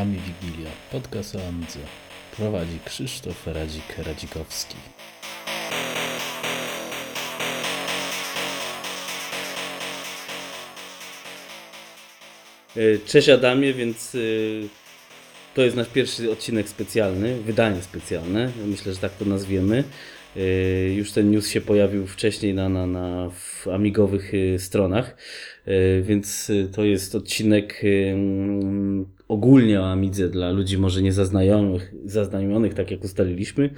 [0.00, 1.78] Ami Wigilia, podcast o Amidze.
[2.36, 4.76] Prowadzi Krzysztof Radzik-Radzikowski.
[12.76, 14.18] E, Cześć Adamie, więc e,
[15.54, 19.84] to jest nasz pierwszy odcinek specjalny, wydanie specjalne, myślę, że tak to nazwiemy.
[20.36, 20.40] E,
[20.94, 25.16] Już ten news się pojawił wcześniej na, na, na w amigowych stronach,
[26.02, 27.82] więc to jest odcinek
[29.28, 33.70] ogólnie o Amidze dla ludzi może niezaznajomych, zaznajomionych, tak jak ustaliliśmy.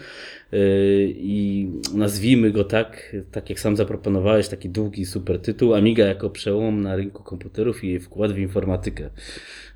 [0.52, 0.58] E,
[1.04, 6.82] I nazwijmy go tak, tak jak sam zaproponowałeś, taki długi super tytuł, Amiga jako przełom
[6.82, 9.10] na rynku komputerów i jej wkład w informatykę.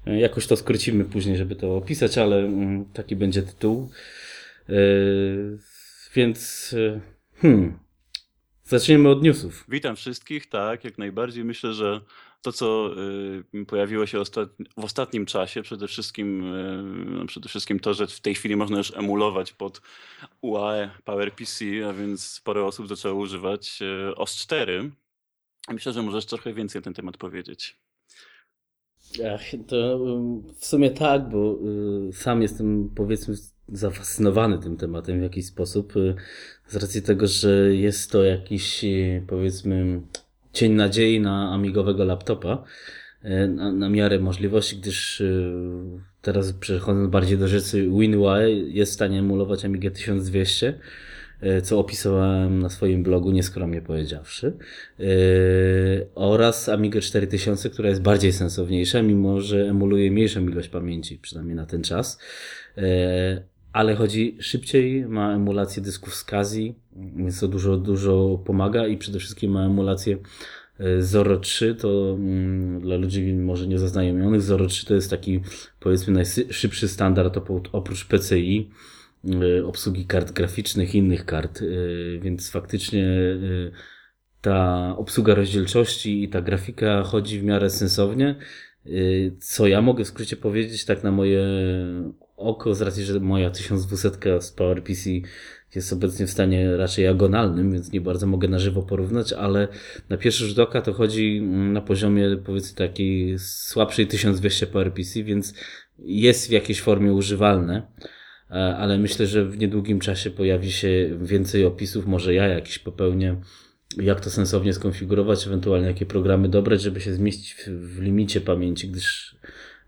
[0.07, 3.91] E, Jakoś to skrócimy później, żeby to opisać, ale mm, taki będzie tytuł.
[4.69, 4.73] E,
[6.15, 6.75] Więc,
[7.35, 7.79] hmm,
[8.65, 9.65] zaczniemy od newsów.
[9.69, 11.45] Witam wszystkich, tak, jak najbardziej.
[11.45, 12.01] Myślę, że
[12.43, 12.91] to, co
[13.55, 14.23] y, pojawiło się
[14.77, 18.79] w ostatnim czasie, przede wszystkim, y, no, przede wszystkim to, że w tej chwili można
[18.79, 19.81] już emulować pod
[20.41, 24.91] UAE PowerPC, a więc sporo osób zaczęło używać y, OS 4.
[25.69, 27.77] Myślę, że możesz trochę więcej na ten temat powiedzieć.
[29.35, 31.59] Ach, to um, w sumie tak, bo
[32.13, 33.35] sam jestem powiedzmy
[33.69, 35.93] zafascynowany tym tematem w jakiś sposób,
[36.67, 38.85] z racji tego, że jest to jakiś
[39.27, 40.03] powiedzmy
[40.53, 42.65] cień nadziei na amigowego laptopa
[43.25, 45.53] y, na, na miarę możliwości, gdyż y,
[46.23, 50.79] teraz przechodząc bardziej do rzeczy WinUI jest w stanie emulować Amigę 1200
[51.43, 54.53] y, co opisałem na swoim blogu, nieskromnie powiedziawszy,
[56.15, 61.67] oraz Amigę 4000, która jest bardziej sensowniejsza, mimo że emuluje mniejszą ilość pamięci, przynajmniej na
[61.67, 62.19] ten czas.
[63.73, 66.75] Ale chodzi szybciej, ma emulację dysków z Kazi,
[67.17, 70.19] więc to dużo, dużo pomaga i przede wszystkim ma emulację
[70.79, 75.41] yy, Zoro 3, to mm, dla ludzi może niezaznajomionych, Zoro 3 to jest taki
[75.81, 77.39] powiedzmy najszybszy standard
[77.73, 78.71] oprócz PCI,
[79.59, 83.07] y, obsługi kart graficznych innych kart, y, więc faktycznie
[84.41, 88.35] ta obsługa rozdzielczości i ta grafika chodzi w miarę sensownie.
[89.41, 91.43] Co ja mogę w skrócie powiedzieć, tak na moje
[92.41, 95.11] oko, z racji, że moja 1200 z PowerPC
[95.75, 99.69] jest obecnie w stanie raczej agonalnym, więc nie bardzo mogę na żywo porównać, ale
[100.09, 105.55] na pierwszy rzut oka to chodzi mm, na poziomie powiedzmy takiej słabszej 1200 PowerPC, więc
[105.99, 107.83] jest w jakiejś formie używalne.
[108.51, 113.37] E, ale myślę, że w niedługim czasie pojawi się więcej opisów, może ja jakiś popełnię,
[113.97, 119.37] jak to sensownie skonfigurować, ewentualnie jakie programy dobrać, żeby się zmieścić w, limicie pamięci, gdyż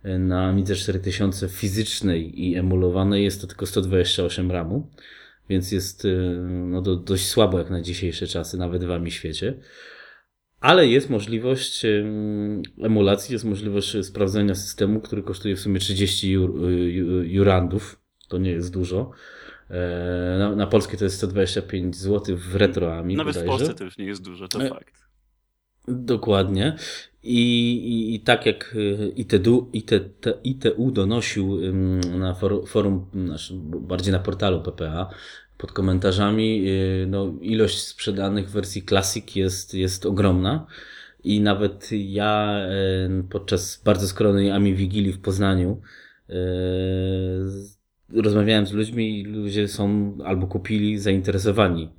[0.04, 4.90] na Amidze 4000 fizycznej i emulowanej jest to tylko 128 RAMu,
[5.48, 6.08] więc jest e,
[6.46, 9.54] no, do, dość słabo jak na dzisiejsze czasy, nawet w AMI świecie.
[10.60, 16.50] Ale jest możliwość em, emulacji, jest możliwość sprawdzenia systemu, który kosztuje w sumie 30 jur,
[16.70, 18.00] ju- jurandów.
[18.28, 19.10] To nie jest dużo.
[19.70, 23.16] E, Na, na polskie to jest 125 zł w retroami.
[23.16, 23.58] Nawet w bodajże.
[23.58, 24.94] Polsce to już nie jest dużo, to E, fakt.
[25.88, 26.76] Dokładnie.
[27.22, 29.90] I, i, i tak jak y, ITU, IT,
[30.44, 31.72] ITU donosił
[32.18, 35.10] na for, forum, znaczy bardziej na portalu PPA,
[35.58, 40.66] pod komentarzami, y, no, ilość sprzedanych wersji Classic jest, jest ogromna.
[41.24, 42.60] I nawet ja
[43.20, 45.80] y, podczas bardzo skromnej Ami Wigilii w Poznaniu
[48.14, 51.90] rozmawiałem z ludźmi i ludzie są albo kupili, zainteresowani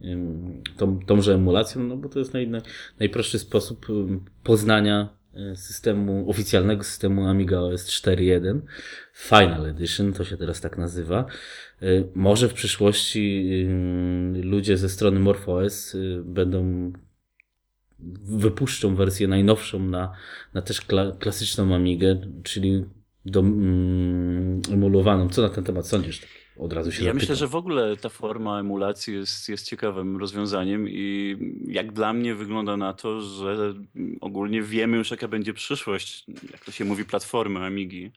[0.77, 2.61] tą, tąże emulacją, no bo to jest naj, naj,
[2.99, 3.87] najprostszy sposób
[4.43, 5.09] poznania
[5.51, 8.59] y, systemu, oficjalnego systemu Amiga OS 4.1
[9.13, 11.25] Final Edition, to się teraz tak nazywa.
[11.83, 13.45] Y, Może w przyszłości
[14.33, 16.91] ludzie ze strony MorphOS y, będą
[18.23, 20.13] wypuszczą wersję najnowszą na,
[20.53, 22.85] na też kla, klasyczną Amigę, czyli
[23.25, 25.29] do, mm, emulowaną.
[25.29, 26.19] Co na ten temat sądzisz?
[26.19, 27.39] Tak Od razu się Ja myślę, zapytam.
[27.39, 32.77] że w ogóle ta forma emulacji jest, jest ciekawym rozwiązaniem i jak dla mnie wygląda
[32.77, 33.73] na to, że
[34.21, 38.11] ogólnie wiemy już jaka będzie przyszłość, jak to się mówi, platformy Amigi,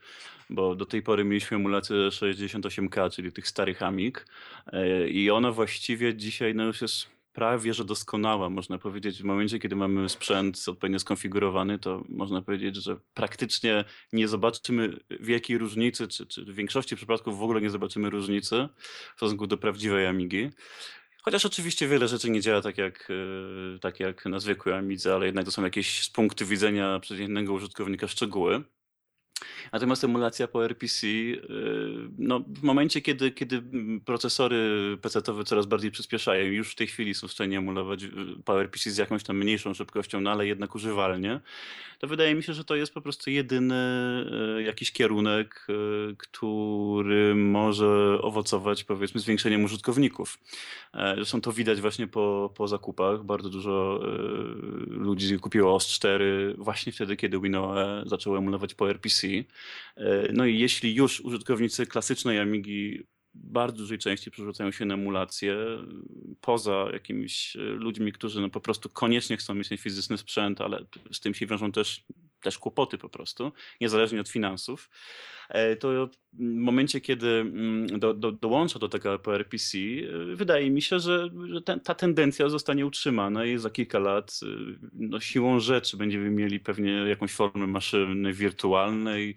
[0.50, 4.26] bo do tej pory mieliśmy emulację 68K, czyli tych starych Amig
[4.72, 9.22] e, i ona właściwie dzisiaj no już jest prawie, że doskonała, można powiedzieć.
[9.22, 15.58] W momencie, kiedy mamy sprzęt odpowiednio skonfigurowany, to można powiedzieć, że praktycznie nie zobaczymy wielkiej
[15.58, 18.68] różnicy, czy, czy w większości przypadków w ogóle nie zobaczymy różnicy
[19.14, 20.50] w stosunku do prawdziwej Amigi.
[21.22, 25.26] Chociaż oczywiście wiele rzeczy nie działa tak jak, e, tak jak na zwykłej Amidze, ale
[25.26, 28.62] jednak to są jakieś z punktu widzenia przeciętnego użytkownika szczegóły.
[29.72, 31.06] Natomiast emulacja po RPC,
[32.18, 33.62] no, w momencie, kiedy, kiedy
[34.04, 34.58] procesory
[35.02, 38.04] PC-owe coraz bardziej przyspieszają, już w tej chwili są w stanie emulować
[38.44, 41.40] PowerPC z jakąś tam mniejszą szybkością, no ale jednak używalnie,
[41.98, 43.74] to wydaje mi się, że to jest po prostu jedyny
[44.58, 45.72] e, jakiś kierunek, e,
[46.16, 50.38] który może owocować powiedzmy zwiększeniem użytkowników.
[50.94, 53.24] E, zresztą to widać właśnie po, po zakupach.
[53.24, 54.00] Bardzo dużo
[54.86, 59.26] ludzi kupiło OS 4 właśnie wtedy, kiedy WinOE zaczęło emulować po RPC.
[60.32, 63.06] No i jeśli już użytkownicy klasycznej Amigi
[63.44, 65.56] bardzo dużej części przerzucają się na emulację,
[66.40, 70.84] poza jakimiś e, ludźmi, którzy no po prostu koniecznie chcą mieć ten fizyczny sprzęt, ale
[71.12, 72.04] z tym się wiążą też,
[72.42, 74.90] też kłopoty po prostu, niezależnie od finansów,
[75.48, 80.82] e, to w momencie, kiedy mm, do, do, dołącza do tego PRPC, e, wydaje mi
[80.82, 84.40] się, że, że ten, ta tendencja zostanie utrzymana i za kilka lat
[84.92, 89.34] no, siłą rzeczy będziemy mieli pewnie jakąś formę maszyny wirtualnej,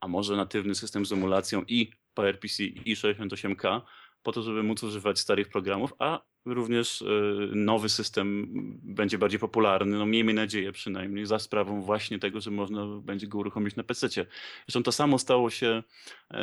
[0.00, 3.80] a może natywny system z emulacją i PowerPC i 68K
[4.22, 7.06] po to, żeby móc używać starych programów, a również e,
[7.54, 8.46] nowy system
[8.82, 13.38] będzie bardziej popularny, no miejmy nadzieję przynajmniej, za sprawą właśnie tego, że można będzie go
[13.38, 14.08] uruchomić na PC.
[14.08, 15.82] Zresztą to samo stało się
[16.30, 16.42] e,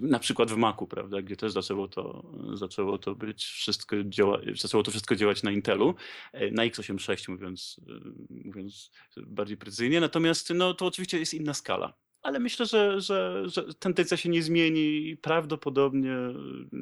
[0.00, 4.82] na przykład w Macu, prawda, gdzie też zaczęło to, zaczęło to być wszystko działa, zaczęło
[4.82, 5.94] to wszystko działać na Intelu,
[6.32, 7.80] e, na x86 mówiąc,
[8.30, 13.74] mówiąc bardziej precyzyjnie, natomiast no, to oczywiście jest inna skala ale myślę, że, że, że
[13.74, 16.12] tendencja się nie zmieni i prawdopodobnie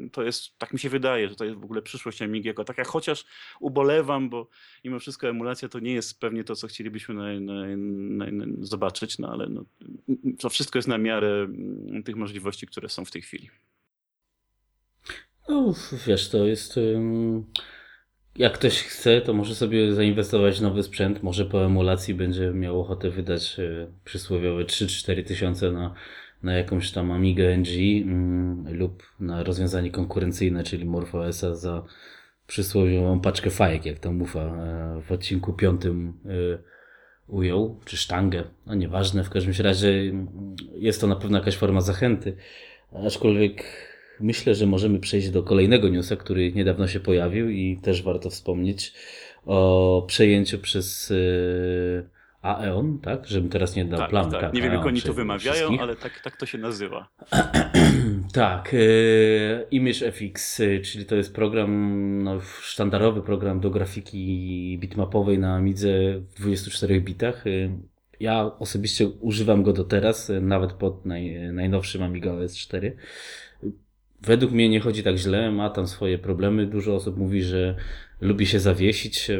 [0.06, 2.64] y, to jest, tak mi się wydaje, że to jest w ogóle przyszłość Amigi jako
[2.64, 3.24] taka, chociaż
[3.60, 4.48] ubolewam, bo
[4.84, 9.28] mimo wszystko emulacja to nie jest pewnie to, co chcielibyśmy na, na, na, zobaczyć, no
[9.28, 9.64] ale no,
[10.38, 13.50] to wszystko jest na miarę mm, tych możliwości, które są w tej chwili.
[15.48, 15.74] No,
[16.06, 16.76] wiesz, to jest...
[16.76, 17.46] Um
[18.38, 21.22] jak ktoś chce, to może sobie zainwestować w nowy sprzęt.
[21.22, 25.94] Może po emulacji będzie miał ochotę wydać e, przysłowiowe 3-4 tysiące na,
[26.42, 31.84] na jakąś tam Amiga NG mm, lub na rozwiązanie konkurencyjne, czyli MorphOSa za
[32.46, 36.58] przysłowiową paczkę fajek, jak tam Mufa e, w odcinku piątym e,
[37.28, 40.26] ujął, czy sztangę, no nieważne, w każdym razie mm,
[40.74, 42.36] jest to na pewno jakaś forma zachęty,
[43.06, 43.64] aczkolwiek
[44.20, 48.92] myślę, że możemy przejść do kolejnego newsa, który niedawno się pojawił i też warto wspomnieć
[49.46, 52.08] o przejęciu przez yy,
[52.42, 53.26] Aeon, tak?
[53.26, 54.30] Żebym teraz nie dał tak, plamy.
[54.30, 54.40] Tak.
[54.40, 55.80] tak, nie wiem, jak oni to wymawiają, wszystkich.
[55.80, 57.08] ale tak, tak to się nazywa.
[58.32, 58.72] tak.
[58.72, 65.56] Yy, Image FX, yy, czyli to jest program, no, sztandarowy program do grafiki bitmapowej na
[65.56, 65.88] Amidze
[66.20, 67.44] w 24 bitach.
[68.20, 72.96] Ja osobiście używam go do teraz, nawet pod naj, najnowszym Amiga OS 4
[74.22, 76.66] według mnie nie chodzi tak źle, ma tam swoje problemy.
[76.66, 77.76] Dużo osób mówi, że
[78.20, 79.30] lubi się zawiesić,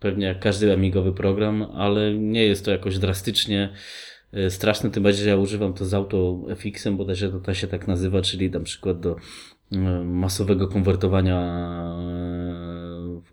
[0.00, 3.72] pewnie jak każdy amigowy program, ale nie jest to jakoś drastycznie
[4.32, 7.88] e, straszne, tym bardziej, że ja używam to z AutoFX-em, bo też to się tak
[7.88, 9.16] nazywa, czyli na przykład do
[9.72, 11.40] e, masowego konwertowania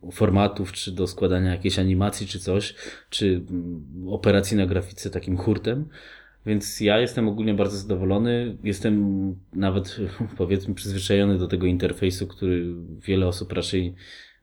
[0.06, 2.76] e, formatów, czy do składania jakiejś animacji, czy coś,
[3.10, 5.86] czy mm, operacji na grafice takim hurtem.
[6.46, 8.58] Więc ja jestem ogólnie bardzo zadowolony.
[8.64, 9.98] Jestem nawet,
[10.38, 12.74] powiedzmy, przyzwyczajony do tego interfejsu, który
[13.08, 13.96] wiele osób raczej,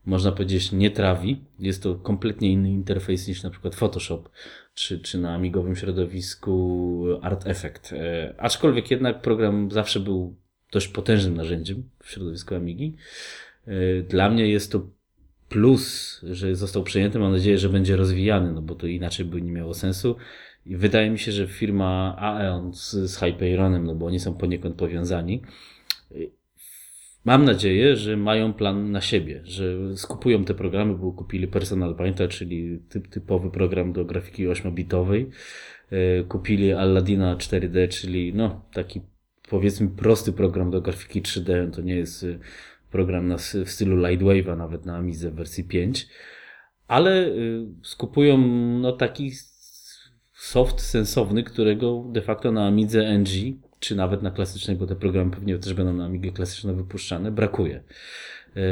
[0.06, 1.44] można powiedzieć, nie trawi.
[1.58, 4.28] Jest to kompletnie inny interfejs niż na przykład Photoshop,
[4.74, 7.92] czy, czy na amigowym środowisku Art Effect.
[7.92, 10.36] E, aczkolwiek jednak program zawsze był
[10.72, 12.96] dość potężnym narzędziem w środowisku Amigi.
[13.66, 14.86] E, dla mnie jest to
[15.48, 17.18] plus, że został przejęty.
[17.18, 20.16] Mam nadzieję, że będzie rozwijany, no bo to inaczej by nie miało sensu.
[20.68, 24.76] I wydaje mi się, że firma Aeon z, z Hyperionem, no bo oni są poniekąd
[24.76, 25.42] powiązani,
[27.24, 32.28] mam nadzieję, że mają plan na siebie, że skupują te programy, bo kupili Personal Painter,
[32.28, 35.26] czyli typ, typowy program do grafiki 8-bitowej,
[35.90, 39.00] e, kupili Aladdina 4D, czyli no taki
[39.50, 42.38] powiedzmy prosty program do grafiki 3D, to nie jest e,
[42.90, 46.08] program na, w stylu Lightwave'a, nawet na Amizę w wersji 5,
[46.88, 47.30] ale
[47.82, 48.38] skupują
[48.80, 49.30] no taki
[50.38, 53.28] soft sensowny, którego de facto na Amidze NG,
[53.80, 57.82] czy nawet na klasycznej, bo te programy pewnie też będą na Amigę klasyczne wypuszczane, brakuje.
[58.54, 58.62] Yy,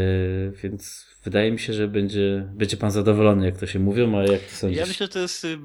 [0.63, 4.40] więc wydaje mi się, że będzie, będzie pan zadowolony, jak to się mówią, a jak
[4.40, 4.78] to sądzisz?
[4.78, 5.59] Ja myślę, że to jest y,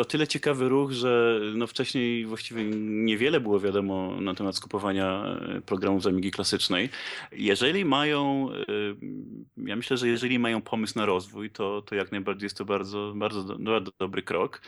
[0.00, 5.60] o tyle ciekawy ruch, że no wcześniej właściwie niewiele było wiadomo na temat skupowania y,
[5.60, 6.88] programów z Amigi klasycznej.
[7.32, 12.46] Jeżeli mają, y, ja myślę, że jeżeli mają pomysł na rozwój, to, to jak najbardziej
[12.46, 14.62] jest to bardzo, bardzo, do, bardzo dobry krok.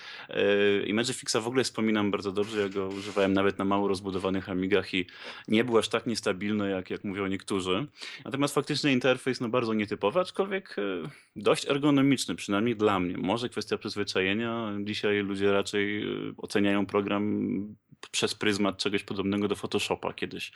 [0.86, 4.94] Image Fixa w ogóle wspominam bardzo dobrze, ja go używałem nawet na mało rozbudowanych Amigach
[4.94, 5.06] i
[5.48, 7.86] nie był aż tak niestabilny, jak, jak mówią niektórzy.
[8.24, 10.39] Natomiast faktycznie interfejs no bardzo nietypowy, aczkolwiek
[10.78, 13.18] e, dość ergonomiczny, przynajmniej dla mnie.
[13.18, 14.72] Może kwestia przyzwyczajenia.
[14.80, 16.06] Dzisiaj ludzie raczej e,
[16.36, 20.52] oceniają program przez pryzmat czegoś podobnego do Photoshopa kiedyś.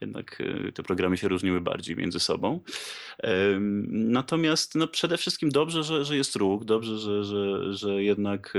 [0.00, 2.60] Jednak e, te programy się różniły bardziej między sobą.
[3.88, 8.54] Natomiast no przede wszystkim dobrze, że, że jest ruch, dobrze, że, że, że jednak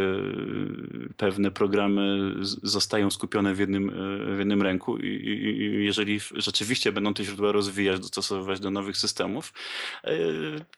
[1.18, 3.92] pewne programy zostają skupione w jednym,
[4.36, 9.54] w jednym ręku i, i jeżeli rzeczywiście będą te źródła rozwijać, dostosowywać do nowych systemów,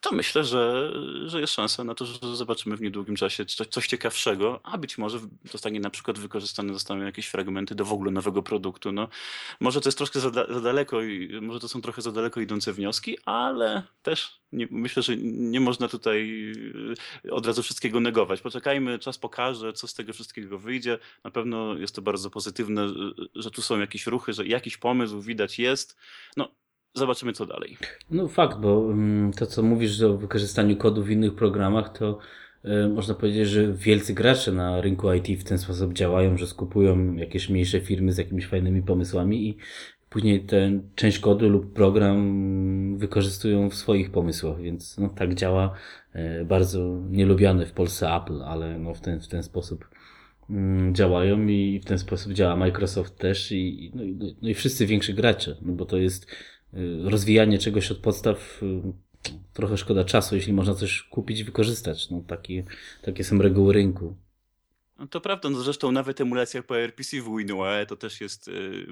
[0.01, 0.91] to myślę, że,
[1.25, 4.97] że jest szansa na to, że zobaczymy w niedługim czasie coś, coś ciekawszego, a być
[4.97, 5.19] może
[5.51, 8.91] zostanie na przykład wykorzystane zostaną jakieś fragmenty do w ogóle nowego produktu.
[8.91, 9.08] No,
[9.60, 10.98] może to jest troszkę za, za daleko
[11.41, 15.88] może to są trochę za daleko idące wnioski, ale też nie, myślę, że nie można
[15.88, 16.51] tutaj
[17.25, 18.41] y, od razu wszystkiego negować.
[18.41, 20.98] Poczekajmy, czas pokaże, co z tego wszystkiego wyjdzie.
[21.24, 22.88] Na pewno jest to bardzo pozytywne,
[23.36, 25.98] że tu są jakieś ruchy, że jakiś pomysł widać jest.
[26.38, 26.51] No,
[26.94, 27.77] zobaczymy co dalej.
[28.12, 32.20] No fakt, bo mm, to co mówisz o wykorzystaniu kodu w innych programach, to y,
[32.93, 37.49] można powiedzieć, że wielcy gracze na rynku IT w ten sposób działają, że skupują jakieś
[37.49, 39.57] mniejsze firmy z jakimiś fajnymi pomysłami i
[40.09, 45.73] później tę część kodu lub program wykorzystują w swoich pomysłach, więc no, tak działa
[46.41, 49.89] y, bardzo nielubiany w Polsce Apple, ale no, w, ten, w ten sposób
[50.49, 54.85] mm, działają i w ten sposób działa Microsoft też i, no, i, no i wszyscy
[54.85, 56.31] więksi gracze, no bo to jest
[56.73, 58.61] Y, rozwijanie czegoś od podstaw
[59.53, 62.09] trochę szkoda czasu, jeśli można coś kupić i wykorzystać.
[62.09, 62.63] No, takie,
[63.01, 64.15] takie są reguły rynku.
[65.00, 68.88] No to prawda, no zresztą nawet emulacja PowerPC w WinUAE to też jest, y,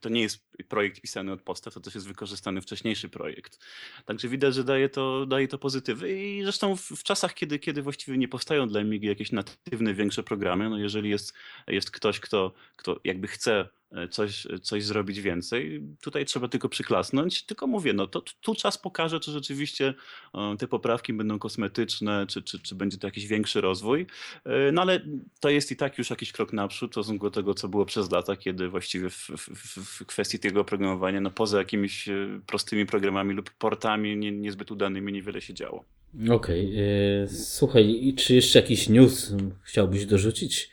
[0.00, 3.58] to nie jest projekt pisany od podstaw, to też jest wykorzystany wcześniejszy projekt.
[4.04, 7.82] Także widać, że daje to, daje to pozytywy i zresztą w, w czasach, kiedy, kiedy
[7.82, 11.32] właściwie nie powstają dla Amigi jakieś natywne, większe programy, no jeżeli jest,
[11.66, 13.68] jest ktoś, kto, kto jakby chce
[14.10, 15.82] coś, coś zrobić więcej.
[16.00, 17.42] Tutaj trzeba tylko przyklasnąć.
[17.42, 19.94] Tylko mówię, no to tu czas pokaże, czy rzeczywiście
[20.34, 24.06] e, te poprawki będą kosmetyczne, czy, czy, czy będzie to jakiś większy rozwój.
[24.44, 25.00] E, no ale
[25.40, 28.10] to jest i tak już jakiś krok naprzód w stosunku do tego, co było przez
[28.10, 32.08] lata, kiedy właściwie w, w, w kwestii tego oprogramowania, no poza jakimiś
[32.46, 35.84] prostymi programami lub portami nie, niezbyt udanymi, niewiele się działo.
[36.30, 36.66] Okej.
[36.66, 37.36] Okay.
[37.38, 40.70] Słuchaj, czy jeszcze jakiś news chciałbyś dorzucić?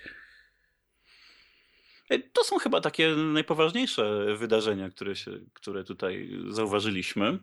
[2.09, 7.39] E, to są chyba takie najpoważniejsze wydarzenia, które, się, które tutaj zauważyliśmy.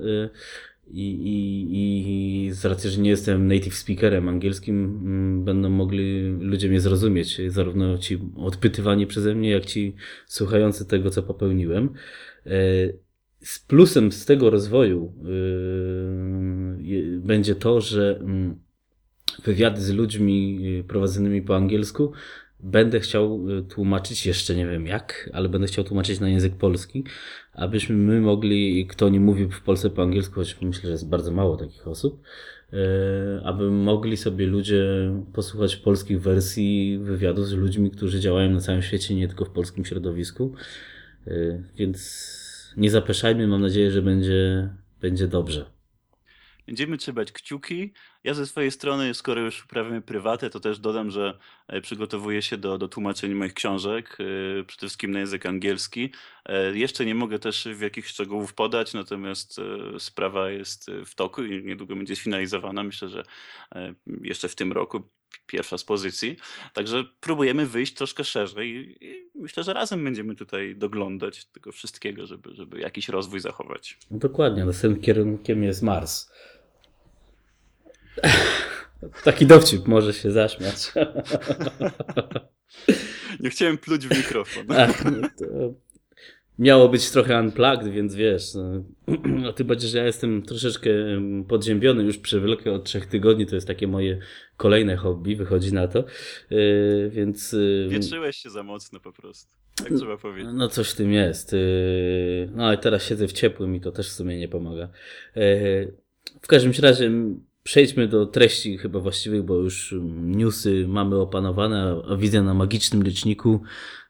[0.90, 6.70] I, i, I z racji, że nie jestem native speakerem angielskim, mm, będą mogli ludzie
[6.70, 11.90] mnie zrozumieć, zarówno ci odpytywani przeze mnie, jak ci słuchający tego, co popełniłem.
[12.46, 12.50] E,
[13.42, 15.14] z plusem z tego rozwoju
[16.80, 18.60] yy, będzie to, że mm,
[19.44, 22.12] wywiady z ludźmi y, prowadzonymi po angielsku
[22.60, 27.04] będę chciał tłumaczyć, jeszcze nie wiem jak, ale będę chciał tłumaczyć na język polski,
[27.58, 31.32] abyśmy my mogli, kto nie mówi w Polsce po angielsku, choć myślę, że jest bardzo
[31.32, 32.22] mało takich osób,
[32.74, 32.78] y,
[33.44, 34.86] aby mogli sobie ludzie
[35.34, 39.86] posłuchać polskich wersji wywiadu z ludźmi, którzy działają na całym świecie, nie tylko w polskim
[39.86, 40.54] środowisku.
[41.28, 44.70] Y, więc nie zapeszajmy, mam nadzieję, że będzie,
[45.02, 45.66] będzie dobrze.
[46.68, 47.94] Będziemy trzymać kciuki.
[48.28, 52.58] Ja ze swojej strony, skoro już uprawiamy prywatę, to też dodam, że e, przygotowuję się
[52.58, 56.12] do, do tłumaczeń moich książek, e, przede wszystkim na język angielski.
[56.46, 59.62] E, jeszcze nie mogę też w jakichś szczegółów podać, natomiast
[60.00, 62.84] sprawa jest w toku i niedługo będzie sfinalizowana.
[62.84, 63.24] Myślę, że
[64.22, 65.04] jeszcze w tym roku
[65.46, 66.38] pierwsza z pozycji.
[66.74, 72.56] Także próbujemy wyjść troszkę szerzej i myślę, że razem będziemy tutaj doglądać tego wszystkiego, żeby,
[72.56, 73.98] żeby jakiś rozwój zachować.
[74.12, 76.32] No dokładnie, następnym kierunkiem jest Mars.
[79.24, 80.92] Taki dowcip może się zaśmiać.
[83.40, 84.66] Nie chciałem pluć w mikrofon.
[84.78, 85.28] Ach, no
[86.60, 88.84] miało być trochę unplugged, więc wiesz, no,
[89.44, 90.90] no ty bardziej, że ja jestem troszeczkę
[91.48, 94.20] podziębiony już przewlekle od trzech tygodni, to jest takie moje
[94.58, 96.04] kolejne hobby, wychodzi na to,
[96.50, 97.56] yy, więc...
[97.90, 100.52] Wietrzyłeś się za mocno po prostu, tak trzeba powiedzieć.
[100.56, 101.54] No coś w tym jest.
[101.54, 104.90] Yy, no i teraz siedzę w ciepłym i to też w sumie nie pomaga.
[105.36, 105.94] Yy,
[106.42, 107.12] w każdym razie
[107.68, 113.62] przejdźmy do treści chyba właściwych, bo już newsy mamy opanowane, a widzę na magicznym liczniku,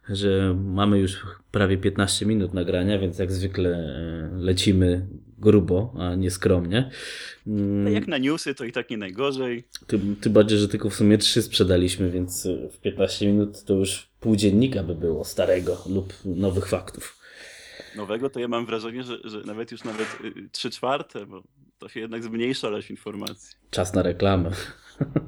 [0.10, 6.32] że mamy już prawie 15 minut nagrania, więc jak zwykle e, lecimy grubo, a nie
[6.32, 6.90] skromnie.
[7.48, 7.94] Mm.
[7.94, 9.64] Jak na newsy to i tak nie najgorzej.
[9.88, 13.74] Tym, tym bardziej, że tylko w sumie trzy sprzedaliśmy, więc e, w 15 minut to
[13.74, 17.18] już pół dziennika by było starego lub nowych faktów.
[17.96, 21.44] Nowego to ja mam wrażenie, że, że nawet już nawet y, trzy czwarte, bo
[21.80, 23.56] to się jednak zmniejsza ilość informacji.
[23.70, 24.52] Czas na reklamę.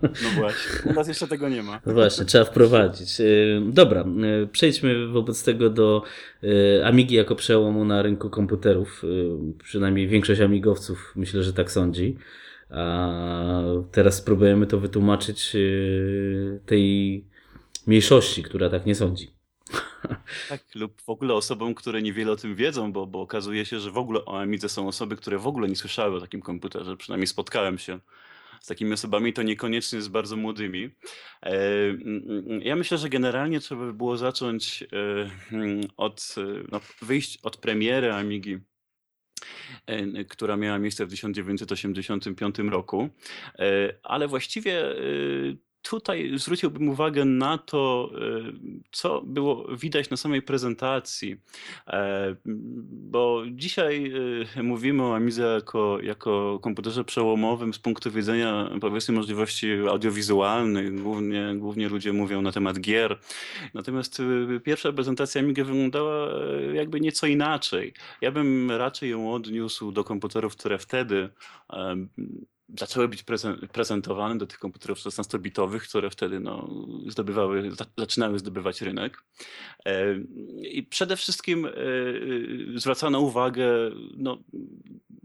[0.03, 1.81] No właśnie, u nas jeszcze tego nie ma.
[1.85, 3.19] No właśnie, trzeba wprowadzić.
[3.19, 4.05] Y, dobra,
[4.43, 6.03] y, przejdźmy wobec tego do
[6.43, 9.03] y, Amigi jako przełomu na rynku komputerów.
[9.63, 12.17] Przynajmniej większość amigowców myślę, że tak sądzi.
[12.69, 13.11] A
[13.91, 15.57] teraz spróbujemy to wytłumaczyć
[16.65, 17.25] tej
[17.87, 19.38] mniejszości, która tak nie sądzi.
[20.49, 23.91] Tak, lub w ogóle osobom, które niewiele o tym wiedzą, bo, bo okazuje się, że
[23.91, 26.97] w ogóle o Amidze są osoby, które w ogóle nie słyszały o takim komputerze.
[26.97, 27.99] Przynajmniej spotkałem się
[28.61, 30.89] z takimi osobami, to niekoniecznie z bardzo młodymi.
[31.43, 31.49] E,
[31.89, 34.85] mm, mm, ja myślę, że generalnie trzeba by było zacząć e,
[35.51, 36.35] mm, od,
[36.71, 38.59] no, wyjść od premiery Amigi
[39.85, 43.09] e, która miała miejsce w 1985 roku,
[44.03, 44.95] ale właściwie
[45.81, 48.19] tutaj zwróciłbym uwagę na to, e,
[48.91, 51.41] co było widać na samej prezentacji,
[51.87, 52.35] e,
[52.85, 54.13] bo dzisiaj
[54.55, 61.53] e, mówimy o Amidze jako, jako komputerze przełomowym z punktu widzenia powiedzmy możliwości audiowizualnych, głównie,
[61.57, 63.19] głównie ludzie mówią na temat gier,
[63.73, 64.21] natomiast
[64.63, 66.29] pierwsza prezentacja Amigi wyglądała
[66.73, 67.93] jakby nieco inaczej.
[68.21, 71.29] Ja bym raczej ją odniósł do komputerów, które wtedy
[72.77, 73.23] zaczęły być
[73.71, 76.69] prezentowane do tych komputerów 16-bitowych, które wtedy no,
[77.07, 79.23] zdobywały, zaczynały zdobywać rynek.
[79.85, 80.15] E,
[80.61, 81.71] I przede wszystkim e,
[82.75, 83.69] zwracano uwagę
[84.17, 84.37] no,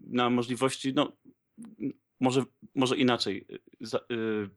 [0.07, 1.13] na możliwości, no,
[2.21, 3.47] może, może inaczej.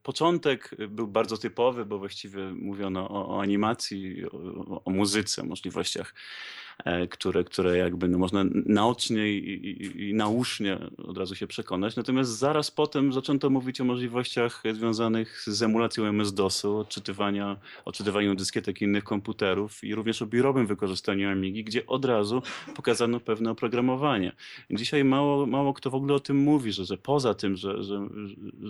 [0.02, 6.67] Początek był bardzo typowy, bo właściwie mówiono o, o animacji, o, o muzyce, możliwościach E,
[7.10, 11.96] które, które jakby no można naocznie i, i, i nausznie od razu się przekonać.
[11.96, 19.04] Natomiast zaraz potem zaczęto mówić o możliwościach związanych z emulacją MS-DOSu, odczytywania, odczytywaniu dyskietek innych
[19.04, 22.42] komputerów i również o biurowym wykorzystaniu Amigi, gdzie od razu
[22.76, 24.32] pokazano pewne oprogramowanie.
[24.70, 28.08] Dzisiaj mało, mało kto w ogóle o tym mówi, że, że poza tym, że, że,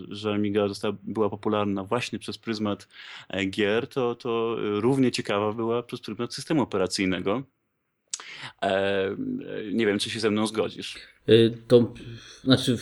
[0.08, 2.88] że Amiga została, była popularna właśnie przez pryzmat
[3.28, 7.42] e, gier, to, to równie ciekawa była przez pryzmat systemu operacyjnego.
[8.62, 9.16] E,
[9.72, 10.96] nie wiem, czy się ze mną zgodzisz.
[11.26, 11.32] E,
[11.66, 11.94] to
[12.44, 12.78] znaczy.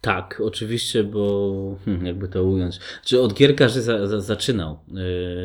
[0.00, 2.78] Tak, oczywiście, bo hmm, jakby to ująć.
[3.04, 4.80] Czy od gier każdy za, za, zaczynał,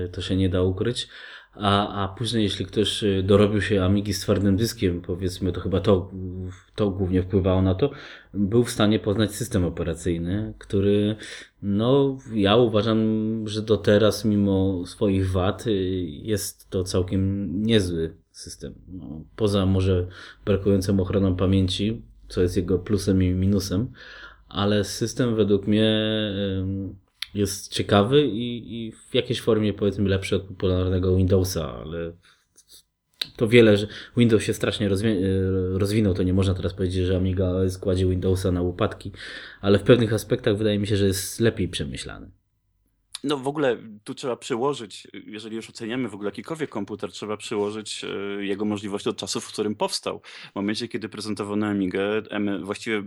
[0.06, 1.08] e, to się nie da ukryć.
[1.54, 6.12] A, a później, jeśli ktoś dorobił się Amigi z twardym dyskiem, powiedzmy, to chyba to,
[6.76, 7.92] to głównie wpływało na to,
[8.34, 11.16] był w stanie poznać system operacyjny, który,
[11.62, 13.00] no, ja uważam,
[13.48, 15.66] że do teraz, mimo swoich wad,
[16.08, 18.74] jest to całkiem niezły system.
[18.88, 20.08] No, poza może
[20.46, 23.92] brakującą ochroną pamięci, co jest jego plusem i minusem,
[24.50, 26.02] ale system według mnie
[27.34, 32.12] jest ciekawy i, i w jakiejś formie powiedzmy lepszy od popularnego Windowsa, ale
[33.36, 34.90] to wiele, że Windows się strasznie
[35.74, 39.12] rozwinął, to nie można teraz powiedzieć, że Amiga składzie Windowsa na łopatki,
[39.62, 42.32] ale w pewnych aspektach wydaje mi się, że jest lepiej przemyślany.
[43.24, 48.04] No w ogóle tu trzeba przyłożyć, jeżeli już oceniamy w ogóle jakikolwiek komputer, trzeba przyłożyć
[48.04, 50.22] e, jego możliwości od czasu, w którym powstał.
[50.52, 52.22] W momencie, kiedy prezentowano Amigę,
[52.64, 53.04] właściwie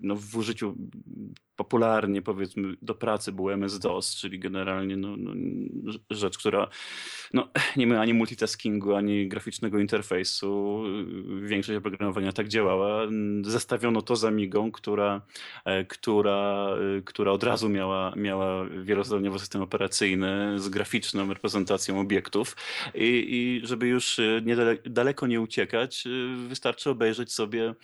[0.00, 0.76] no, w użyciu
[1.58, 5.32] popularnie powiedzmy do pracy był MS-DOS, czyli generalnie no, no,
[6.10, 6.68] rzecz, która
[7.34, 10.82] no, nie ma ani multitaskingu, ani graficznego interfejsu.
[11.42, 13.02] Większość oprogramowania tak działała.
[13.42, 15.22] Zestawiono to z Amigą, która,
[15.64, 16.68] e, która,
[16.98, 22.56] e, która od razu miała, miała wielozdolniowy system operacyjny z graficzną reprezentacją obiektów
[22.94, 26.04] i, i żeby już e, niedaleko, daleko nie uciekać,
[26.48, 27.74] wystarczy obejrzeć sobie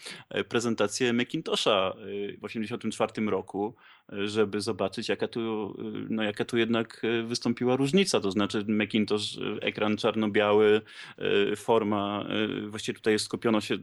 [0.48, 5.74] prezentację Macintosha w 1984 roku, people żeby zobaczyć, jaka tu,
[6.10, 8.20] no, jaka tu jednak wystąpiła różnica.
[8.20, 10.80] To znaczy Macintosh też ekran czarno-biały,
[11.56, 12.26] forma,
[12.66, 13.76] właściwie tutaj skupiono się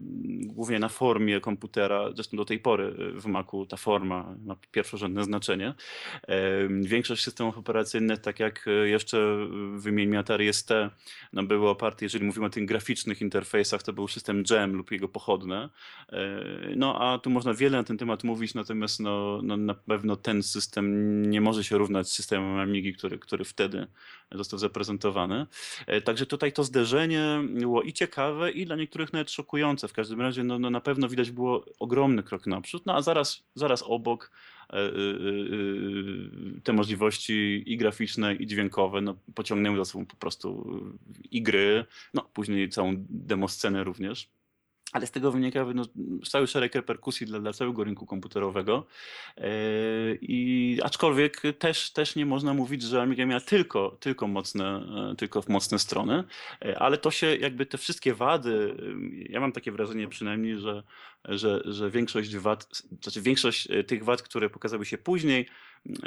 [0.45, 5.73] głównie na formie komputera, zresztą do tej pory w Macu ta forma ma pierwszorzędne znaczenie.
[6.81, 10.69] Większość systemów operacyjnych, tak jak jeszcze wymienimy Atari ST,
[11.33, 15.07] no były oparte, jeżeli mówimy o tych graficznych interfejsach, to był system Jam lub jego
[15.07, 15.69] pochodne.
[16.75, 20.43] No a tu można wiele na ten temat mówić, natomiast no, no na pewno ten
[20.43, 23.87] system nie może się równać z systemem Amigi, który, który wtedy
[24.31, 25.45] został zaprezentowany.
[25.87, 29.87] E, także tutaj to zderzenie było i ciekawe, i dla niektórych nawet szokujące.
[29.87, 33.43] W każdym razie no, no na pewno widać było ogromny krok naprzód, no a zaraz,
[33.55, 34.31] zaraz obok
[34.69, 34.91] e, e,
[36.63, 40.79] te możliwości i graficzne, i dźwiękowe no, pociągnęły za sobą po prostu
[41.31, 44.29] i gry, no później całą demoscenę również
[44.91, 45.83] ale z tego wynika no,
[46.29, 48.85] cały szereg reperkusji dla, dla całego rynku komputerowego.
[49.37, 49.43] Yy,
[50.21, 55.43] I aczkolwiek też, też nie można mówić, że Amiga miała tylko, tylko, mocne, e, tylko
[55.47, 56.23] mocne strony,
[56.65, 58.75] e, ale to się jakby te wszystkie wady,
[59.29, 60.83] ja mam takie wrażenie przynajmniej, że,
[61.29, 65.45] że, że większość wad, znaczy większość tych wad, które pokazały się później,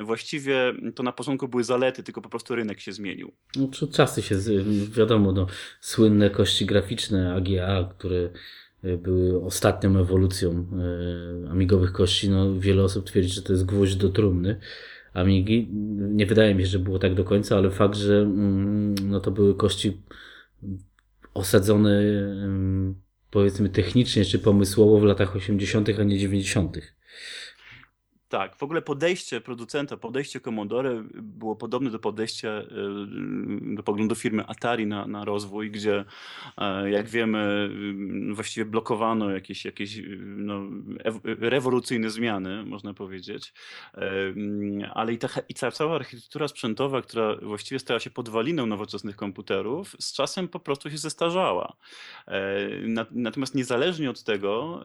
[0.02, 3.32] właściwie to na początku były zalety, tylko po prostu rynek się zmienił.
[3.56, 4.36] No, czasy się,
[4.88, 5.46] wiadomo, no,
[5.80, 8.30] słynne kości graficzne AGA, które
[8.98, 10.66] były ostatnią ewolucją
[11.46, 12.30] e, amigowych kości.
[12.30, 14.60] No, wiele osób twierdzi, że to jest gwóźdź do trumny
[15.14, 15.68] Amigi.
[15.98, 19.30] Nie wydaje mi się, że było tak do końca, ale fakt, że mm, no, to
[19.30, 20.00] były kości
[21.34, 22.02] osadzone
[23.34, 26.78] powiedzmy technicznie czy pomysłowo w latach 80., a nie 90.
[28.34, 34.46] Tak, w ogóle podejście producenta, podejście Commodore było podobne do podejścia, y, do poglądu firmy
[34.46, 36.04] Atari na, na rozwój, gdzie
[36.58, 37.70] e, jak wiemy
[38.30, 40.60] y, właściwie blokowano jakieś, jakieś y, no,
[41.24, 43.52] rewolucyjne zmiany, można powiedzieć,
[43.94, 44.00] e,
[44.94, 49.96] ale i, ta, i ta cała architektura sprzętowa, która właściwie stała się podwaliną nowoczesnych komputerów,
[49.98, 51.76] z czasem po prostu się zestarzała.
[52.28, 52.58] E,
[53.10, 54.84] natomiast niezależnie od tego,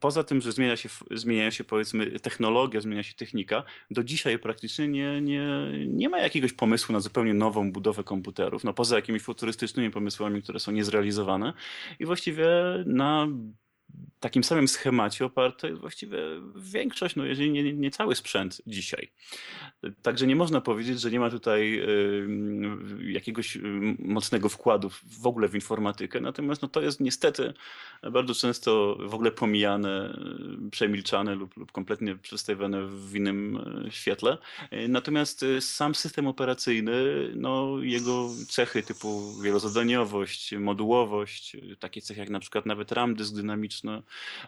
[0.00, 3.62] poza tym, że zmienia się, zmieniają się powiedzmy technologie, technologia, zmienia się technika.
[3.90, 5.46] Do dzisiaj praktycznie nie, nie,
[5.86, 10.60] nie ma jakiegoś pomysłu na zupełnie nową budowę komputerów, no poza jakimiś futurystycznymi pomysłami, które
[10.60, 11.52] są niezrealizowane
[11.98, 12.46] i właściwie
[12.86, 13.28] na
[14.20, 16.18] takim samym schemacie oparta jest właściwie
[16.56, 19.10] większość, no jeżeli nie, nie cały sprzęt dzisiaj.
[20.02, 23.60] Także nie można powiedzieć, że nie ma tutaj y, jakiegoś y,
[23.98, 27.54] mocnego wkładu w ogóle w informatykę, natomiast no to jest niestety
[28.12, 30.18] bardzo często w ogóle pomijane,
[30.70, 34.38] przemilczane lub, lub kompletnie przedstawione w innym świetle.
[34.88, 36.94] Natomiast y, sam system operacyjny,
[37.34, 43.75] no jego cechy typu wielozadaniowość, modułowość, takie cechy jak na przykład nawet RAM dysk dynamiczny,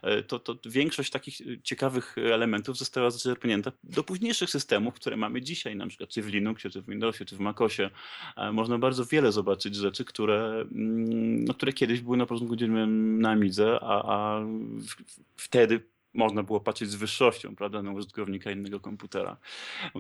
[0.03, 5.43] E, to, to większość takich e, ciekawych elementów została zaczerpnięta do późniejszych systemów, które mamy
[5.43, 7.91] dzisiaj, na przykład czy w Linuxie, czy w Windowsie, czy w MacOsie.
[8.37, 13.21] E, można bardzo wiele zobaczyć rzeczy, które, mm, no, które kiedyś były na porządku dziennym
[13.21, 14.47] na Amidze, a, a
[15.37, 15.81] wtedy
[16.15, 19.37] można było patrzeć z wyższością, prawda, na użytkownika innego komputera.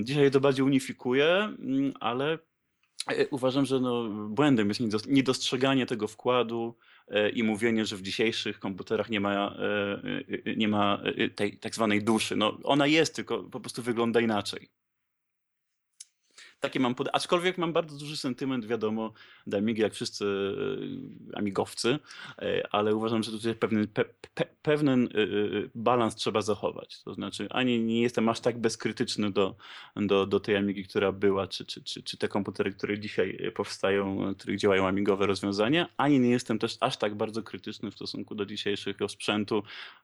[0.00, 2.38] Dzisiaj to bardziej unifikuje, mm, ale
[3.30, 6.74] uważam, że no, błędem jest niedostrzeganie tego wkładu
[7.34, 11.02] i mówienie, że w dzisiejszych komputerach nie ma, e, e, nie ma
[11.34, 12.36] tej tak zwanej duszy.
[12.36, 14.68] No, ona jest, tylko po prostu wygląda inaczej.
[16.60, 17.08] Takie mam pod...
[17.12, 19.12] Aczkolwiek mam bardzo duży sentyment, wiadomo,
[19.46, 20.24] do Amigi, jak wszyscy
[21.34, 21.98] e, amigowcy,
[22.38, 25.08] e, ale uważam, że tutaj pewien, pe, pe, pewien e,
[25.74, 27.02] balans trzeba zachować.
[27.02, 29.56] To znaczy, ani nie jestem aż tak bezkrytyczny do,
[29.96, 34.34] do, do tej Amigi, która była, czy, czy, czy, czy te komputery, które dzisiaj powstają,
[34.34, 38.46] których działają amigowe rozwiązania, ani nie jestem też aż tak bardzo krytyczny w stosunku do
[38.46, 39.62] dzisiejszego sprzętu,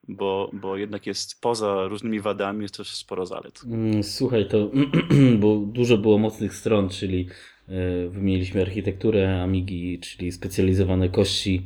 [0.08, 3.60] bo, bo jednak jest poza różnymi wadami, jest też sporo zalet.
[3.66, 4.70] Mm, słuchaj, to
[5.40, 7.28] bo dużo było mocnych mocnych stron, czyli
[7.68, 11.64] e, wymieniliśmy architekturę Amigi, czyli specjalizowane kości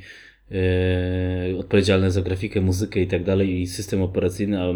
[0.51, 4.61] e, odpowiedzialne za grafikę, muzykę i tak dalej i system operacyjny.
[4.63, 4.67] A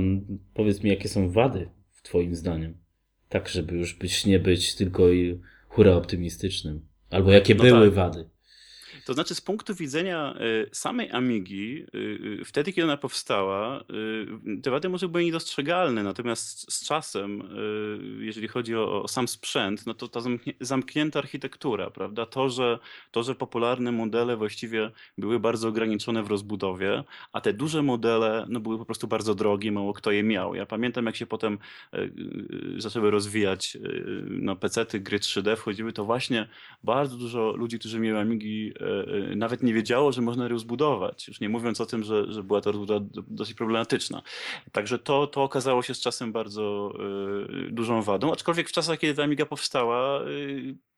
[0.55, 2.75] powiedz mi, jakie są wady w Twoim zdaniem?
[3.29, 6.81] Tak, żeby już być, nie być tylko i hura optymistycznym.
[7.11, 7.95] Albo jakie no były tak.
[7.95, 8.25] wady?
[9.05, 11.99] To znaczy, z punktu widzenia y, samej Amigi, y,
[12.41, 13.85] y, wtedy, kiedy ona powstała,
[14.63, 17.43] te wady może były niedostrzegalne, natomiast z czasem,
[18.19, 20.21] jeżeli chodzi o, o sam sprzęt, no to ta
[20.61, 22.27] zamknięta architektura, prawda?
[22.27, 22.79] To że,
[23.11, 28.61] to, że popularne modele właściwie były bardzo ograniczone w rozbudowie, a te duże modele no,
[28.61, 30.55] były po prostu bardzo drogie, mało kto je miał.
[30.55, 31.59] Ja pamiętam, jak się potem
[32.77, 33.79] zaczęły rozwijać
[34.29, 36.49] no, PC-ty, gry 3D, wchodziły, to właśnie
[36.85, 38.73] bardzo dużo ludzi, którzy mieli Amigi
[39.37, 41.29] nawet nie wiedziało, że można rozbudować.
[41.29, 44.23] Już nie mówiąc o tym, że, że była to rozbudowa dosyć problematyczna.
[44.73, 46.93] Także to, to okazało się z czasem bardzo
[47.69, 50.25] e, dużą wadą, aczkolwiek w czasach, kiedy ta Amiga powstała, e,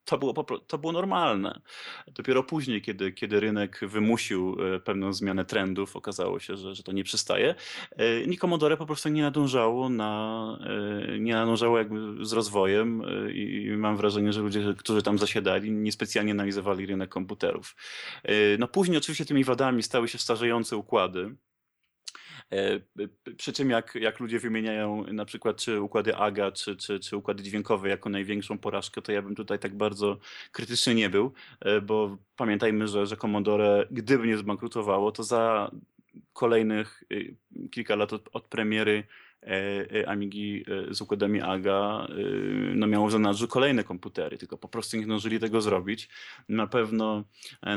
[0.05, 0.33] to było,
[0.67, 1.61] to było normalne.
[2.07, 6.93] Dopiero później, kiedy, kiedy rynek wymusił e, pewną zmianę trendów, okazało się, że, że to
[6.93, 7.55] nie przystaje.
[8.27, 10.59] I Commodore po prostu nie nadążało, na,
[11.19, 13.03] nie nadążało jakby z rozwojem
[13.35, 17.77] i mam wrażenie, że ludzie, którzy tam zasiadali, niespecjalnie analizowali rynek komputerów.
[18.59, 21.54] No później oczywiście tymi wadami stały się starzejące układy, E,
[23.37, 27.43] przy czym jak, jak ludzie wymieniają na przykład czy układy AGA, czy, czy, czy układy
[27.43, 30.19] dźwiękowe jako największą porażkę, to ja bym tutaj tak bardzo
[30.53, 35.71] krytyczny nie był, e, bo pamiętajmy, że, że Commodore, gdyby nie zbankrutowało, to za
[36.33, 37.37] kolejnych y,
[37.71, 39.24] kilka lat od, od premiery E, e,
[40.07, 42.09] Amigi e, z układami AGA
[42.75, 46.09] no miało w zanadrzu kolejne komputery, tylko po prostu nie zdążyli tego zrobić.
[46.49, 47.25] Na pewno,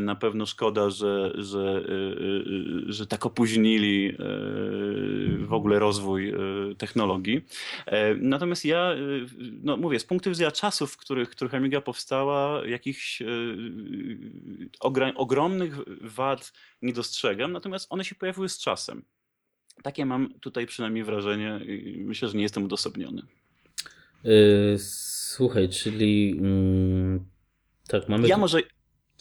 [0.01, 1.85] na pewno szkoda, że, że,
[2.87, 4.13] że tak opóźnili
[5.39, 6.33] w ogóle rozwój
[6.77, 7.45] technologii.
[8.21, 8.95] Natomiast ja,
[9.63, 13.23] no mówię, z punktu widzenia czasów, w których, w których Amiga powstała, jakichś
[15.15, 19.03] ogromnych wad nie dostrzegam, natomiast one się pojawiły z czasem.
[19.83, 23.21] Takie mam tutaj przynajmniej wrażenie i myślę, że nie jestem odosobniony.
[24.23, 27.25] Yy, słuchaj, czyli mm,
[27.87, 28.27] tak, mamy.
[28.27, 28.61] Ja może.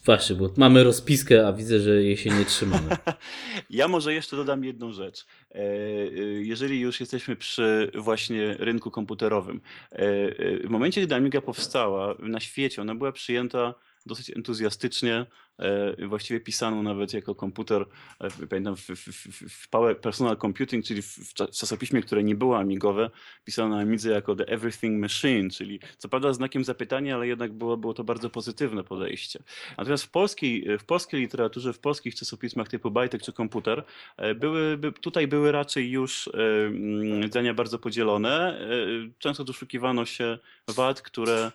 [0.07, 2.97] Właśnie, bo mamy rozpiskę, a widzę, że jej się nie trzymamy.
[3.71, 5.27] ja może jeszcze dodam jedną rzecz.
[5.51, 5.63] E, e,
[6.43, 9.99] jeżeli już jesteśmy przy właśnie rynku komputerowym, e,
[10.67, 13.75] w momencie, gdy Amiga powstała na świecie, ona była przyjęta
[14.07, 15.27] dosyć entuzjastycznie,
[15.59, 17.87] e, właściwie pisaną nawet jako komputer,
[18.21, 19.09] e, pamiętam w, w,
[19.49, 19.69] w
[20.01, 23.11] Personal Computing, czyli w, czasopiśmie, które nie było amigowe,
[23.45, 27.77] pisano na Amidze jako The Everything Machine, czyli co prawda znakiem zapytania, ale jednak było,
[27.77, 29.43] było to bardzo pozytywne podejście.
[29.79, 33.85] Natomiast w polskiej, w polskiej literaturze, w polskich czasopismach typu Bajtek czy Komputer,
[34.17, 36.31] e, były, by, tutaj były raczej już
[37.27, 38.61] zdania bardzo podzielone.
[39.19, 40.39] Często doszukiwano się
[40.69, 41.53] wad, które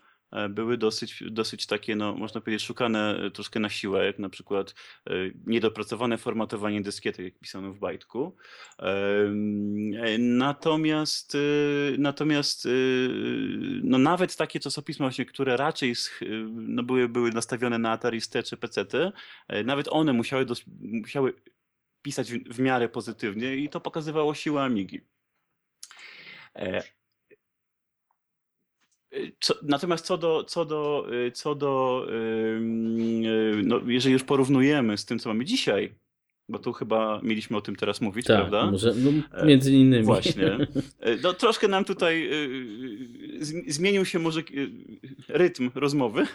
[0.49, 4.75] były dosyć, dosyć takie, no, można powiedzieć, szukane e, troszkę na siłę, jak na przykład
[5.07, 5.13] e,
[5.45, 8.35] niedopracowane formatowanie dyskietek, jak pisano w bajtku.
[10.19, 11.37] Natomiast,
[11.97, 12.67] natomiast
[13.83, 15.93] no, nawet takie czasopisma, właśnie, które raczej
[16.51, 18.85] no, były, były nastawione na Atari ST czy PC,
[19.65, 21.33] nawet one musiały, dos- musiały
[22.01, 25.01] pisać w, w miarę pozytywnie i to pokazywało siłę Amigi.
[29.39, 32.08] Co, natomiast co do, co do, co do
[33.63, 35.95] no, jeżeli już porównujemy z tym, co mamy dzisiaj,
[36.51, 38.71] bo tu chyba mieliśmy o tym teraz mówić, tak, prawda?
[38.71, 40.03] Może, no, e, między innymi.
[40.03, 40.51] Właśnie.
[40.99, 42.31] E, no, troszkę nam tutaj e,
[43.67, 44.41] zmienił się może
[45.27, 46.25] rytm rozmowy,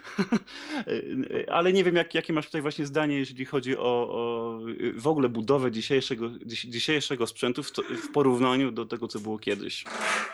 [1.48, 4.60] ale nie wiem, jak, jakie masz tutaj właśnie zdanie, jeżeli chodzi o, o
[4.94, 9.84] w ogóle budowę dzisiejszego, dzisiejszego sprzętu w, to, w porównaniu do tego, co było kiedyś.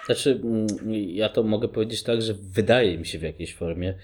[0.07, 0.66] Znaczy, mm,
[1.09, 3.95] ja to mogę powiedzieć tak, że wydaje mi się w jakiejś formie,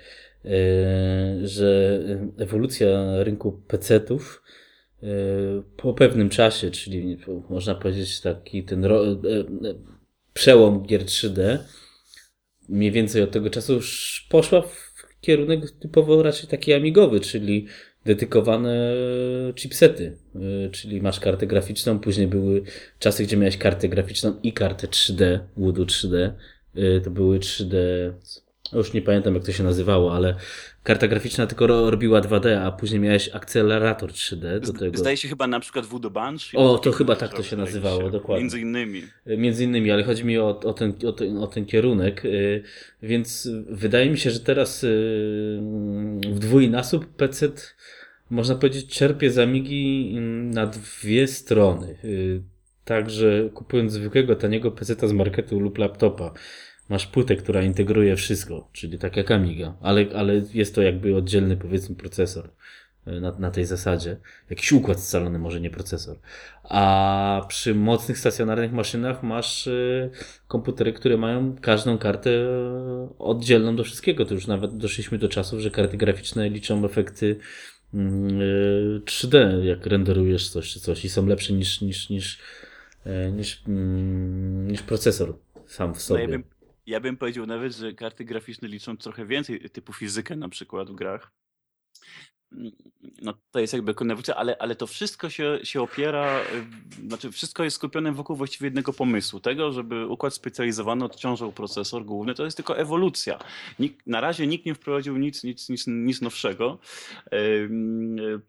[1.42, 2.00] że
[2.38, 2.88] ewolucja
[3.24, 4.42] rynku PC-ów
[5.76, 7.18] po pewnym czasie, czyli
[7.50, 9.18] można powiedzieć taki ten e, e,
[10.32, 11.58] przełom gier 3D,
[12.68, 17.66] mniej więcej od tego czasu już poszła w kierunek typowo raczej taki amigowy, czyli
[18.04, 18.94] dedykowane
[19.54, 22.62] chipsety, e, czyli masz kartę graficzną, później były
[22.98, 26.32] czasy, gdzie miałeś kartę graficzną i kartę 3D, Woodu 3D,
[27.04, 27.76] to były 3D,
[28.76, 30.34] już nie pamiętam jak to się nazywało, ale
[30.82, 34.98] karta graficzna tylko robiła 2D, a później miałeś akcelerator 3D do tego.
[34.98, 36.40] Zdaje się chyba na przykład Voodoo Bunch.
[36.54, 38.10] O, to chyba tak to się nazywało, się.
[38.10, 38.42] dokładnie.
[38.42, 39.02] Między innymi.
[39.26, 42.28] E, między innymi, ale chodzi mi o, o, ten, o, ten, o ten kierunek, e,
[43.02, 44.88] więc wydaje mi się, że teraz e,
[46.28, 47.48] w dwójnasób PC
[48.30, 51.98] można powiedzieć czerpie z Amigi na dwie strony.
[52.84, 56.32] Także kupując zwykłego, taniego PC z marketu lub laptopa,
[56.88, 61.56] masz płytę, która integruje wszystko, czyli tak jak Amiga, ale, ale jest to jakby oddzielny
[61.56, 62.50] powiedzmy procesor
[63.06, 64.16] e, na, na tej zasadzie.
[64.50, 66.16] Jakiś układ scalony, może nie procesor.
[66.64, 70.10] A przy mocnych stacjonarnych maszynach masz y,
[70.48, 72.30] komputery, które mają każdą kartę
[73.18, 74.24] oddzielną do wszystkiego.
[74.24, 77.38] To już nawet doszliśmy do czasów, że karty graficzne liczą efekty y,
[77.94, 78.40] mm,
[79.04, 82.38] 3D, jak renderujesz coś czy coś i są lepsze niż, niż, niż,
[83.32, 85.34] niż, mm, niż procesor
[85.66, 86.26] sam w sobie.
[86.26, 86.57] No ja bym
[86.88, 90.94] ja bym powiedział nawet, że karty graficzne liczą trochę więcej typu fizykę na przykład w
[90.94, 91.32] grach.
[92.52, 92.72] Mm,
[93.22, 96.40] no, to jest jakby konewucja, ale, ale to wszystko się, się opiera,
[97.06, 99.40] znaczy wszystko jest skupione wokół właściwie jednego pomysłu.
[99.40, 103.38] Tego, żeby układ specjalizowany odciążał procesor główny, to jest tylko ewolucja.
[103.78, 106.78] Nikt, na razie nikt nie wprowadził nic, nic, nic, nic nowszego.
[107.32, 108.40] Yy,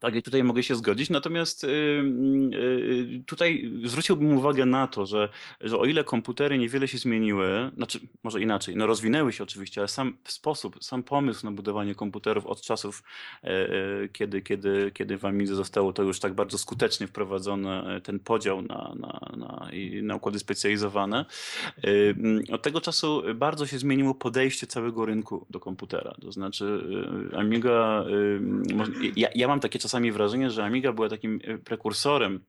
[0.00, 1.10] Tak, i tutaj mogę się zgodzić.
[1.10, 5.28] Natomiast y, y, tutaj zwróciłbym uwagę na to, że,
[5.60, 9.88] że o ile komputery niewiele się zmieniły, znaczy może inaczej, no rozwinęły się oczywiście, ale
[9.88, 13.02] sam sposób, sam pomysł na budowanie komputerów od czasów,
[13.44, 18.18] e, e, kiedy, kiedy, kiedy w Amidze zostało to już tak bardzo skutecznie wprowadzone, ten
[18.18, 19.68] podział na, na, na,
[20.02, 21.24] na układy specjalizowane,
[21.84, 22.14] y,
[22.52, 26.14] od tego czasu bardzo się zmieniło podejście całego rynku do komputera.
[26.20, 26.82] To znaczy
[27.36, 28.04] Amiga,
[29.16, 32.44] ja, ja mam takie czasami wrażenie, że Amiga była takim e, prekursorem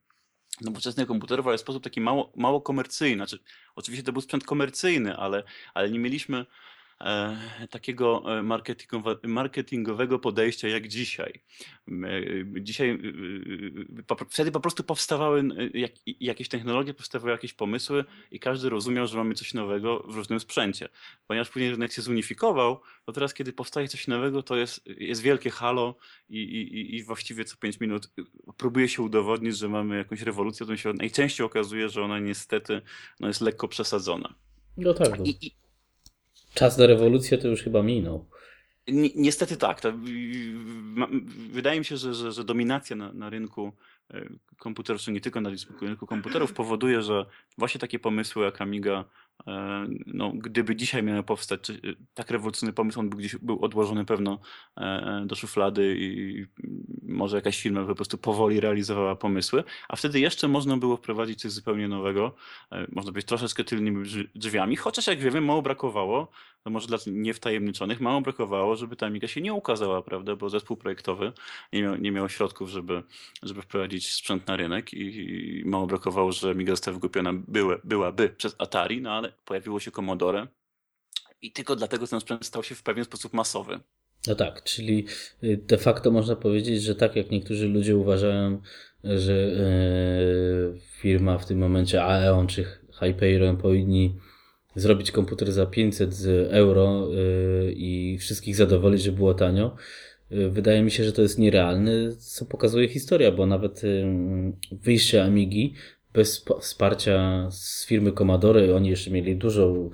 [0.62, 3.16] nowoczesnych komputerów, ale w sposób taki mało, mało komercyjny.
[3.16, 3.44] Znaczy,
[3.76, 6.46] oczywiście to był sprzęt komercyjny, ale, ale nie mieliśmy
[7.70, 11.42] takiego e, marketingowe, marketingowego podejścia jak dzisiaj.
[11.88, 12.22] E,
[12.62, 13.00] dzisiaj
[14.30, 15.44] wtedy po prostu powstawały
[16.20, 20.90] jakieś technologie, powstawały jakieś pomysły i każdy rozumiał, że mamy coś nowego w różnym sprzęcie.
[21.28, 25.50] Ponieważ później rynek się zunifikował, to teraz kiedy powstaje coś nowego, to jest, jest wielkie
[25.50, 25.96] halo
[26.30, 28.10] i, i, i właściwie co 5 minut
[28.58, 32.82] próbuje się udowodnić, że mamy jakąś rewolucję, to się najczęściej okazuje, że ona niestety
[33.20, 34.36] no, jest lekko przesadzona.
[34.78, 35.20] No tak.
[35.20, 35.26] No.
[35.26, 35.52] I,
[36.58, 38.26] Czas na rewolucję to już chyba minął.
[39.16, 39.82] Niestety tak.
[39.82, 39.94] To,
[41.52, 43.72] wydaje mi się, że, że, że dominacja na, na rynku
[44.14, 44.26] e,
[44.58, 45.50] komputerów, nie tylko na
[45.82, 47.26] rynku komputerów, powoduje, że
[47.58, 49.06] właśnie takie pomysły jak Amiga
[50.06, 51.72] no, gdyby dzisiaj miał powstać
[52.14, 54.40] tak rewolucyjny pomysł, on by gdzieś był odłożony pewno
[54.78, 56.46] e, do szuflady i
[57.04, 61.52] może jakaś firma po prostu powoli realizowała pomysły, a wtedy jeszcze można było wprowadzić coś
[61.52, 62.36] zupełnie nowego,
[62.72, 66.32] e, można być troszeczkę tylnymi drzwiami, chociaż jak wiemy mało brakowało,
[66.66, 70.78] no może dla niewtajemniczonych, mało brakowało, żeby ta Amiga się nie ukazała, prawda, bo zespół
[70.78, 71.32] projektowy
[71.74, 73.04] nie miał, nie miał środków, żeby,
[73.44, 78.30] żeby wprowadzić sprzęt na rynek i, i mało brakowało, że Amiga została wykupiona były, byłaby
[78.30, 80.48] przez Atari, no ale pojawiło się Commodore
[81.42, 83.80] i tylko dlatego ten sprzęt stał się w pewien sposób masowy.
[84.28, 85.06] No tak, czyli
[85.44, 88.62] y, de facto można powiedzieć, że tak jak niektórzy ludzie uważają,
[89.04, 92.66] że y, firma w tym momencie Aeon czy
[93.00, 94.16] Hyperion powinni
[94.78, 96.16] zrobić komputer za 500
[96.50, 99.76] euro y, i wszystkich zadowolić, że było tanio.
[100.50, 103.82] Wydaje mi się, że to jest nierealne, co pokazuje historia, bo nawet
[104.72, 105.74] wyjście Amigi
[106.14, 109.90] bez wsparcia z firmy Commodore, oni jeszcze mieli dużo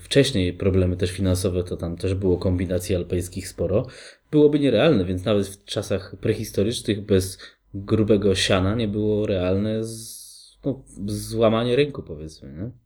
[0.00, 3.86] wcześniej problemy też finansowe, to tam też było kombinacji alpejskich sporo,
[4.30, 7.38] byłoby nierealne, więc nawet w czasach prehistorycznych bez
[7.74, 12.52] grubego siana nie było realne z, no, złamanie rynku powiedzmy.
[12.52, 12.81] Nie?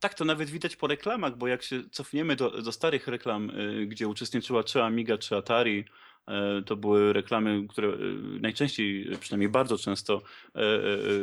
[0.00, 3.86] Tak, to nawet widać po reklamach, bo jak się cofniemy do, do starych reklam, y,
[3.86, 5.84] gdzie uczestniczyła czy Amiga, czy Atari,
[6.28, 7.96] E, to były reklamy, które e,
[8.40, 10.22] najczęściej, przynajmniej bardzo często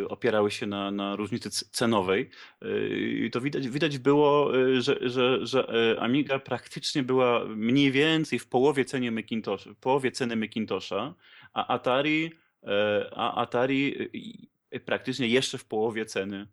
[0.09, 2.29] opierały się na, na różnicy cenowej.
[3.25, 8.85] I to widać, widać było, że, że, że Amiga praktycznie była mniej więcej w połowie,
[9.81, 11.13] połowie ceny Macintosha,
[11.53, 12.31] a Atari,
[13.15, 14.09] a Atari
[14.85, 16.47] praktycznie jeszcze w połowie ceny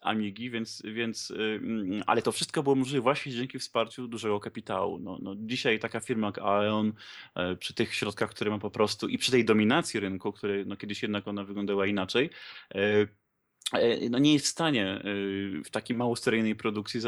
[0.00, 4.98] Amigi, więc, więc mm, ale to wszystko było możliwe właśnie dzięki wsparciu dużego kapitału.
[4.98, 6.92] No, no dzisiaj taka firma jak Aeon
[7.34, 10.76] e, przy tych środkach, które ma po prostu i przy tej dominacji rynku, której no
[10.76, 12.30] kiedyś jednak ona wyglądała inaczej,
[12.74, 13.06] E,
[14.10, 17.00] no nie jest w stanie y, w takiej małosteryjnej produkcji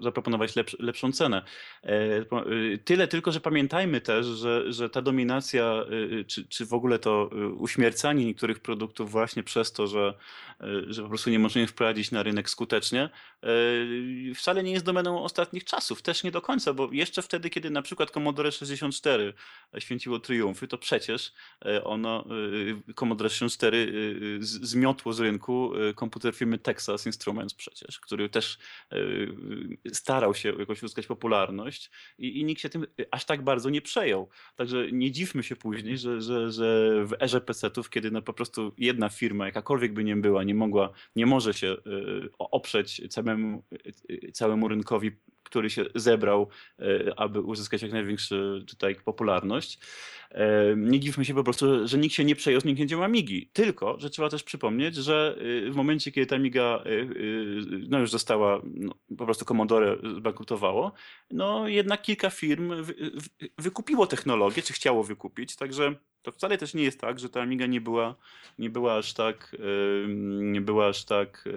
[0.00, 1.42] zaproponować lepsz, lepszą cenę.
[1.82, 6.72] E, y, tyle tylko, że pamiętajmy też, że, że ta dominacja, y, czy, czy w
[6.72, 10.14] ogóle to uśmiercanie niektórych produktów właśnie przez to, że,
[10.86, 13.10] że po prostu nie możemy wprowadzić na rynek skutecznie,
[14.34, 16.02] wcale nie jest domeną ostatnich czasów.
[16.02, 19.34] Też nie do końca, bo jeszcze wtedy, kiedy na przykład Commodore 64
[19.78, 21.32] święciło triumfy, to przecież
[21.84, 22.24] ono,
[22.94, 23.92] Commodore 64
[24.40, 28.58] zmiotło z rynku komputer firmy Texas Instruments przecież, który też
[28.92, 28.96] e,
[29.92, 34.28] starał się jakoś uzyskać popularność i, i nikt się tym aż tak bardzo nie przejął.
[34.56, 38.72] Także nie dziwmy się później, że, że, że w erze PC-ów, kiedy no po prostu
[38.78, 41.76] jedna firma, jakakolwiek by nie była, nie mogła, nie może się e,
[42.38, 43.62] oprzeć całemu,
[44.10, 45.12] e, całemu rynkowi
[45.48, 46.48] który się zebrał,
[47.16, 49.78] aby uzyskać jak największą tutaj popularność.
[50.76, 53.50] Nie dziwmy się po prostu, że nikt się nie przejął z nikiem Amigi.
[53.52, 56.84] Tylko, że trzeba też przypomnieć, że y, w momencie, kiedy ta Amiga
[57.88, 60.92] no już została, no, po prostu Commodore zbankrutowało,
[61.30, 62.72] no jednak kilka firm
[63.58, 67.66] wykupiło technologię, czy chciało wykupić, także to wcale też nie jest tak, że ta Amiga
[67.66, 68.16] nie była,
[68.58, 69.56] nie była aż tak,
[70.28, 71.48] nie była aż tak...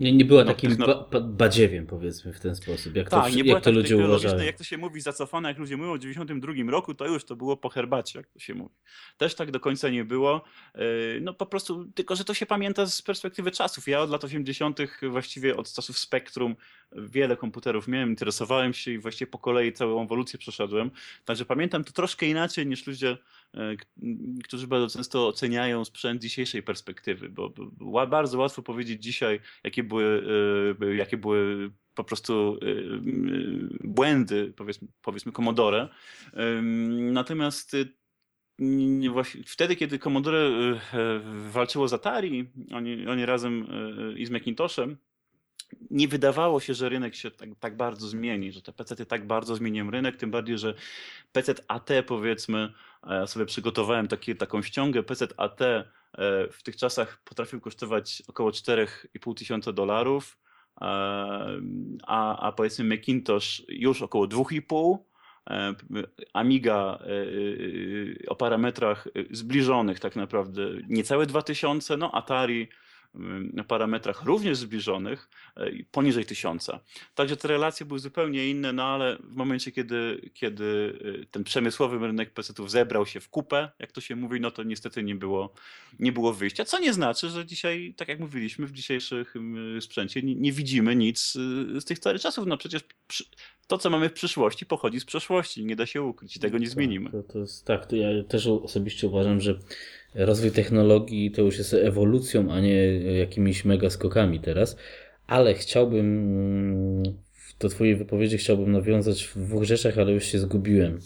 [0.00, 1.08] Nie, nie była no, takim techno...
[1.12, 4.38] ba badziewiem, powiedzmy, w ten sposób, jak tak, to, nie jak to tak ludzie uważają.
[4.44, 7.56] Jak to się mówi, zacofane, jak ludzie mówią o 92 roku, to już to było
[7.56, 8.74] po herbacie, jak to się mówi.
[9.16, 10.44] Też tak do końca nie było.
[10.74, 10.80] E,
[11.20, 13.88] no po prostu, tylko że to się pamięta z perspektywy czasów.
[13.88, 16.56] Ja od lat 80., właściwie od czasów Spektrum,
[16.92, 20.90] wiele komputerów miałem, interesowałem się i właściwie po kolei całą ewolucję przeszedłem.
[21.24, 23.18] Także pamiętam to troszkę inaczej niż ludzie
[24.44, 30.24] którzy bardzo często oceniają sprzęt dzisiejszej perspektywy, bo bardzo łatwo powiedzieć dzisiaj, jakie były,
[30.96, 32.58] jakie były po prostu
[33.84, 35.88] błędy, powiedzmy, powiedzmy Commodore.
[37.12, 37.76] Natomiast
[39.46, 40.50] wtedy, kiedy Commodore
[41.52, 43.66] walczyło z Atari, oni, oni razem
[44.16, 44.96] i z Macintoshem,
[45.90, 49.56] nie wydawało się, że rynek się tak, tak bardzo zmieni, że te PC tak bardzo
[49.56, 50.74] zmienią rynek, tym bardziej, że
[51.32, 52.72] PC AT powiedzmy,
[53.26, 55.84] sobie przygotowałem taki, taką ściągę, PC AT e,
[56.52, 60.38] w tych czasach potrafił kosztować około 4,5 tysiąca dolarów,
[60.80, 60.84] e,
[62.06, 64.98] a, a powiedzmy Macintosh już około 2,5,
[65.50, 65.74] e,
[66.32, 66.98] Amiga
[68.28, 72.68] o parametrach zbliżonych tak naprawdę niecałe 2000, no Atari
[73.68, 76.80] parametrach również zbliżonych e, poniżej tysiąca.
[77.14, 82.06] Także te relacje były zupełnie inne, no ale w momencie, kiedy, kiedy e, ten przemysłowy
[82.06, 85.52] rynek PC-ów zebrał się w kupę, jak to się mówi, no to niestety nie było,
[85.98, 86.64] nie było wyjścia.
[86.64, 89.34] Co nie znaczy, że dzisiaj, tak jak mówiliśmy, w dzisiejszych
[89.80, 91.36] sprzęcie nie, nie widzimy nic
[91.76, 92.46] e, z tych starych czasów.
[92.46, 93.24] No przecież przy,
[93.68, 95.64] to, co mamy w przyszłości, pochodzi z przeszłości.
[95.64, 97.10] Nie da się ukryć i tego nie tak, zmienimy.
[97.10, 99.58] To, to jest, tak, to ja też osobiście uważam, że
[100.14, 104.76] rozwój technologii to już jest ewolucją, a nie jakimiś mega skokami teraz.
[105.26, 107.02] Ale chciałbym,
[107.60, 110.98] do Twojej wypowiedzi chciałbym nawiązać w dwóch rzeczach, ale już się zgubiłem.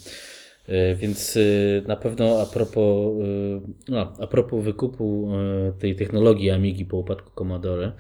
[0.66, 1.40] E, więc e,
[1.88, 5.32] na pewno a propos, e, no, a propos wykupu
[5.78, 7.92] tej technologii Amigi po upadku Commodore,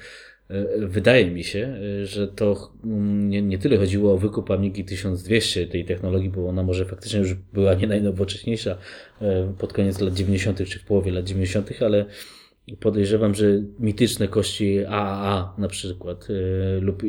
[0.78, 5.84] Wydaje mi się, że to mm, nie, nie tyle chodziło o wykup Amigi 1200 tej
[5.84, 8.78] technologii, bo ona może faktycznie już była nie najnowocześniejsza
[9.20, 10.68] e, pod koniec lat 90.
[10.68, 12.04] czy w połowie lat 90., ale
[12.80, 13.46] podejrzewam, że
[13.78, 17.02] mityczne kości AAA na przykład e, lub,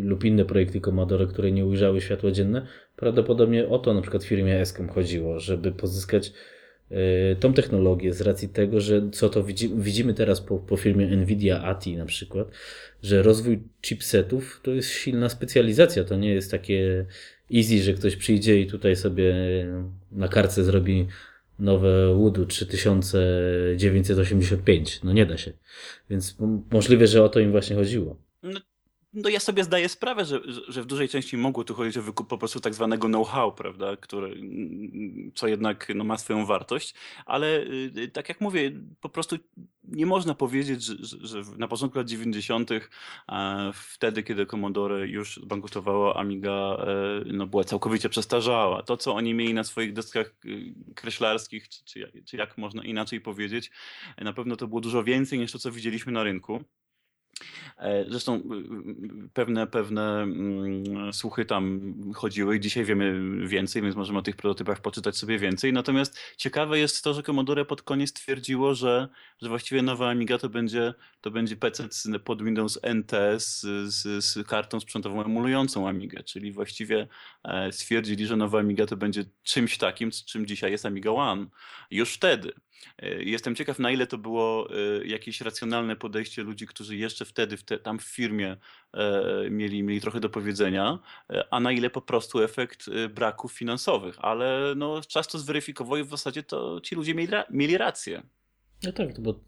[0.00, 4.60] lub inne projekty Commodore, które nie ujrzały światła dzienne, prawdopodobnie o to na przykład firmie
[4.60, 6.57] Eskom chodziło, żeby pozyskać E,
[7.40, 11.62] tą technologię z racji tego, że co to widzimy, widzimy teraz po, po firmie Nvidia
[11.62, 12.48] ATI na przykład,
[13.02, 17.06] że rozwój chipsetów to jest silna specjalizacja, to nie jest takie
[17.54, 19.34] easy, że ktoś przyjdzie i tutaj sobie
[20.12, 21.06] na karce zrobi
[21.58, 25.00] nowe Woodu 3985.
[25.04, 25.52] No nie da się.
[26.10, 26.36] Więc
[26.70, 28.16] możliwe, że o to im właśnie chodziło.
[28.42, 28.60] No
[29.12, 32.28] no ja sobie zdaję sprawę, że, że w dużej części mogło tu chodzić o wykup
[32.28, 34.28] po prostu tak zwanego know-how, prawda, które,
[35.34, 36.94] co jednak no, ma swoją wartość,
[37.26, 37.60] ale
[37.96, 39.36] y, tak jak mówię, po prostu
[39.84, 42.70] nie można powiedzieć, że, że na początku lat 90.,
[43.74, 48.82] wtedy, kiedy Commodore już bankrutowało, Amiga e, no, była całkowicie przestarzała.
[48.82, 53.20] To, co oni mieli na swoich deskach y, kreślarskich, czy, czy, czy jak można inaczej
[53.20, 53.70] powiedzieć,
[54.18, 56.64] na pewno to było dużo więcej niż to, co widzieliśmy na rynku.
[57.78, 63.96] E, zresztą y, y, pewne, pewne mm, słuchy tam chodziły i dzisiaj wiemy więcej, więc
[63.96, 65.72] możemy o tych prototypach poczytać sobie więcej.
[65.72, 69.08] Natomiast ciekawe jest to, że Commodore pod koniec twierdziło, że,
[69.42, 71.88] że właściwie nowa Amiga to będzie, to będzie PC
[72.24, 73.60] pod Windows NT z,
[73.94, 77.08] z, z kartą sprzętową emulującą Amigę, czyli właściwie
[77.44, 81.46] e, stwierdzili, że nowa Amiga to będzie czymś takim, czym dzisiaj jest Amiga One.
[81.90, 82.52] Już wtedy.
[82.98, 84.68] E, jestem ciekaw, na ile to było
[85.04, 88.56] jakieś racjonalne podejście ludzi, którzy jeszcze wtedy w te, tam w firmie
[88.94, 90.98] e, mieli, mieli trochę do powiedzenia,
[91.30, 94.16] e, a na ile po prostu efekt e, braków finansowych.
[94.18, 98.22] Ale no, czas to zweryfikował i w zasadzie to ci ludzie mieli, mieli rację.
[98.82, 99.40] No tak, bo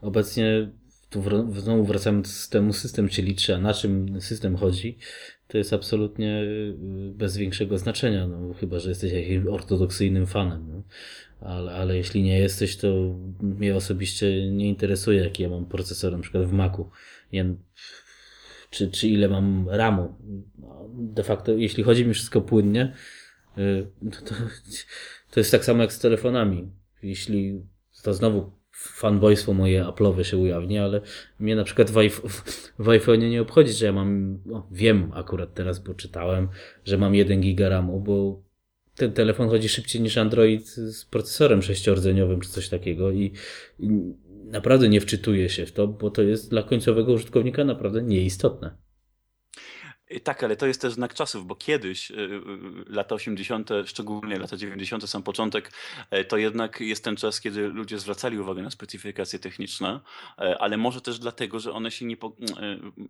[0.00, 0.72] obecnie
[1.10, 4.98] tu znowu wracamy do systemu, system się liczy, a na czym system chodzi,
[5.48, 6.42] to jest absolutnie
[7.14, 10.66] bez większego znaczenia, no, chyba, że jesteś jakimś ortodoksyjnym fanem.
[10.68, 10.82] No
[11.40, 16.18] ale, ale jeśli nie jesteś, to mnie osobiście nie interesuje, jaki ja mam procesor na
[16.18, 16.90] przykład w Macu.
[17.32, 17.54] Nie,
[18.70, 20.14] czy, czy ile mam RAMu.
[20.58, 22.94] No, de facto, jeśli chodzi mi wszystko płynnie,
[23.58, 23.86] y,
[24.24, 24.34] to,
[25.30, 26.70] to jest tak samo jak z telefonami.
[27.02, 27.62] Jeśli
[28.02, 31.00] to znowu fanboystwo moje Apple'owe się ujawni, ale
[31.38, 31.94] mnie na przykład w,
[32.78, 36.48] w iPhone'ie nie obchodzi, że ja mam, no, wiem akurat teraz, bo czytałem,
[36.84, 38.42] że mam 1 giga RAMu, bo
[38.96, 43.32] ten telefon chodzi szybciej niż Android z procesorem sześciordzeniowym czy coś takiego i,
[43.78, 43.88] i
[44.44, 48.83] naprawdę nie wczytuje się w to, bo to jest dla końcowego użytkownika naprawdę nieistotne.
[50.20, 52.40] Tak, ale to jest też znak czasów, bo kiedyś, y, y,
[52.86, 55.72] lata 80., szczególnie lata 90., sam początek,
[56.28, 60.00] to jednak jest ten czas, kiedy ludzie zwracali uwagę na specyfikacje techniczne,
[60.58, 62.16] ale może też dlatego, że one się nie,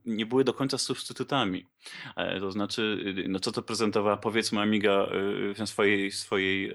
[0.07, 1.67] nie były do końca substytutami.
[2.41, 5.07] To znaczy, no co to prezentowała powiedzmy Amiga
[5.55, 6.73] w swojej, swojej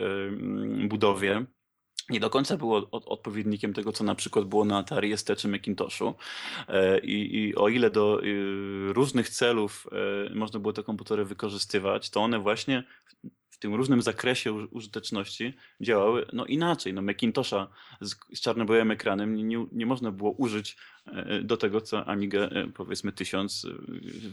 [0.88, 1.46] budowie,
[2.10, 6.14] nie do końca było odpowiednikiem tego, co na przykład było na Atari ST czy Macintoshu.
[6.68, 9.88] E, I, I, o ile do y, różnych celów
[10.28, 12.84] e, można było te komputery wykorzystywać, to one właśnie
[13.50, 16.94] w tym różnym zakresie użyteczności działały no inaczej.
[16.94, 17.68] No Macintosha
[18.02, 20.78] z, z czarno-białym ekranem nie, nie można było użyć
[21.44, 23.70] do tego, co Amiga e, powiedzmy 1000 e,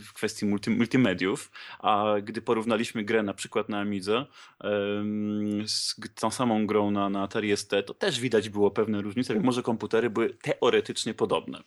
[0.04, 4.26] w kwestii multi, multimediów, a gdy porównaliśmy grę na przykład na Amidze
[5.66, 9.52] z tą samą grą na, na Atari ST, to też widać było pewne różnice, mimo
[9.52, 11.62] że komputery były teoretycznie podobne.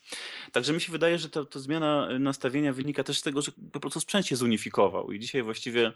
[0.51, 3.79] Także mi się wydaje, że to, to zmiana nastawienia wynika też z tego, że po
[3.79, 5.91] prostu sprzęt się zunifikował i dzisiaj właściwie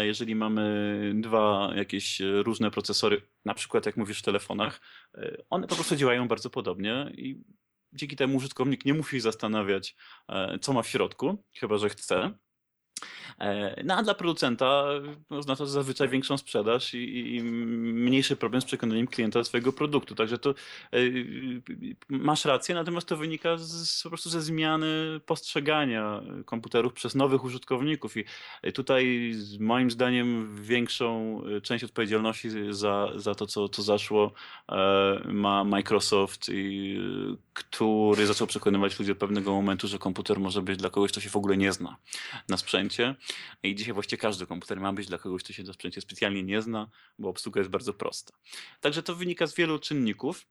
[0.00, 4.80] jeżeli mamy dwa jakieś różne procesory, na przykład jak mówisz w telefonach,
[5.14, 7.36] e, one po prostu działają bardzo podobnie i
[7.96, 9.96] dzięki temu użytkownik nie musi zastanawiać,
[10.28, 12.34] e, co ma w środku, chyba że chce.
[13.40, 14.84] E, no a dla producenta
[15.30, 20.14] oznacza to zazwyczaj większą sprzedaż i, i, mniejszy problem z przekonaniem klienta do swojego produktu.
[20.14, 20.98] Także to e,
[22.08, 28.14] masz rację, natomiast to wynika z, po prostu ze zmiany postrzegania komputerów przez nowych użytkowników.
[28.16, 28.24] I
[28.74, 34.32] tutaj moim zdaniem większą część odpowiedzialności za, za to, co, co zaszło
[35.24, 36.98] ma Microsoft, i,
[37.56, 41.30] który zaczął przekonywać ludzi od pewnego momentu, że komputer może być dla kogoś, kto się
[41.30, 41.96] w ogóle nie zna
[42.48, 43.14] na sprzęcie.
[43.62, 46.62] I dzisiaj właściwie każdy komputer ma być dla kogoś, kto się na sprzęcie specjalnie nie
[46.62, 48.34] zna, bo obsługa jest bardzo prosta.
[48.80, 50.46] Także to wynika z wielu czynników.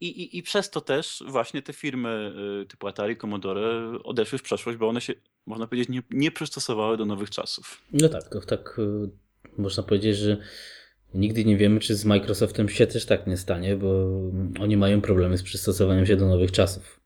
[0.00, 4.42] I, i, I przez to też właśnie te firmy y, typu Atari, Commodore odeszły w
[4.42, 5.14] przeszłość, bo one się,
[5.46, 7.82] można powiedzieć, nie, nie przystosowały do nowych czasów.
[7.92, 9.10] No tak, tak y,
[9.58, 10.36] można powiedzieć, że
[11.14, 14.20] nigdy nie wiemy, czy z Microsoftem się też tak nie stanie, bo
[14.60, 17.00] oni mają problemy z przystosowaniem się do nowych czasów.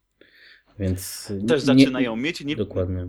[0.79, 2.45] Więc też zaczynają mieć.
[2.45, 3.09] Nie, dokładnie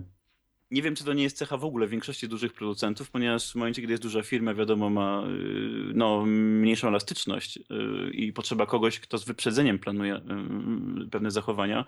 [0.70, 3.80] nie wiem, czy to nie jest cecha w ogóle większości dużych producentów, ponieważ w momencie,
[3.82, 9.18] kiedy jest duża firma, wiadomo, ma y, no, mniejszą elastyczność y, i potrzeba kogoś, kto
[9.18, 11.84] z wyprzedzeniem planuje y, pewne zachowania,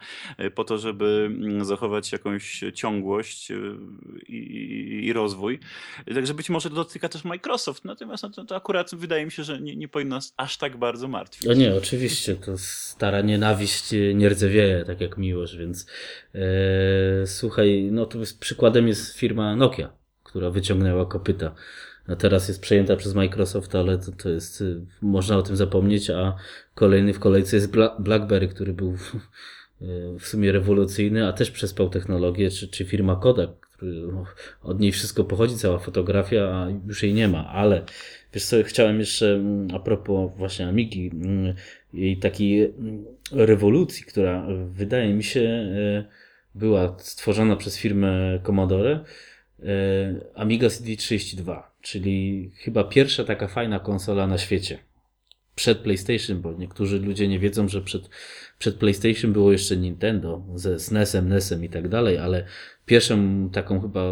[0.55, 3.53] po to, żeby mm, zachować jakąś ciągłość
[4.29, 5.59] i, rozwój.
[6.15, 9.61] Także być może dotyka też Microsoft, natomiast no, to, to, akurat wydaje mi się, że
[9.61, 11.49] nie, nie powinno nas aż tak bardzo martwić.
[11.49, 15.87] No nie, oczywiście, to stara nienawiść nie rdzewieje, tak jak miłość, więc
[16.35, 19.93] e, słuchaj, no to jest przykład przykładem jest firma Nokia,
[20.23, 21.55] która wyciągnęła kopyta.
[22.09, 26.11] A teraz jest przejęta przez Microsoft, ale to, to jest, y, można o tym zapomnieć,
[26.11, 26.37] a
[26.75, 28.97] kolejny w kolejce jest BlackBerry, który był
[30.21, 33.51] w sumie rewolucyjny, a też przespał technologię, czy, czy firma Kodak,
[33.83, 34.25] no,
[34.63, 37.85] od niej wszystko pochodzi, cała fotografia, a już jej nie ma, ale
[38.35, 41.55] wiesz co, chciałem jeszcze mm, a propos właśnie Amigi, mm,
[41.93, 46.20] jej takiej mm, rewolucji, która wydaje mi się y,
[46.55, 49.05] była stworzona przez firmę Commodore e,
[50.35, 54.79] Amiga CD32, czyli chyba pierwsza taka fajna konsola na świecie.
[55.55, 58.09] Przed PlayStation, bo niektórzy ludzie nie wiedzą, że przed,
[58.59, 62.45] przed PlayStation było jeszcze Nintendo ze SNESem, NESem i tak dalej, ale
[62.87, 64.03] pierwszą taką chyba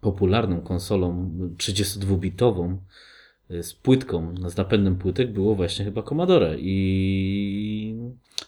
[0.00, 2.76] popularną konsolą 32-bitową
[3.50, 7.96] e, z płytką, z napędem płytek było właśnie chyba Commodore i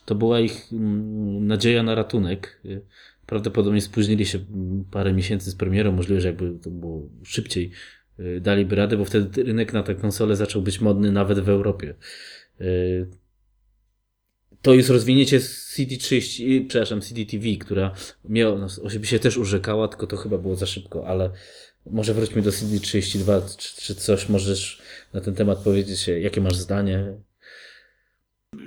[0.05, 2.79] to była ich mm, nadzieja na ratunek e,
[3.25, 4.39] Prawdopodobnie spóźnili się
[4.91, 7.71] parę miesięcy z premierą, możliwe, że jakby to było szybciej,
[8.19, 11.95] y, daliby radę, bo wtedy rynek na tę konsolę zaczął być modny nawet w Europie.
[12.61, 13.07] Y,
[14.61, 17.95] to jest rozwinięcie CD30, przepraszam, CD-TV, która
[18.25, 21.29] miała, no, się też urzekała, tylko to chyba było za szybko, ale
[21.85, 24.81] może wróćmy do CD32, czy, czy coś możesz
[25.13, 27.13] na ten temat powiedzieć, jakie masz zdanie?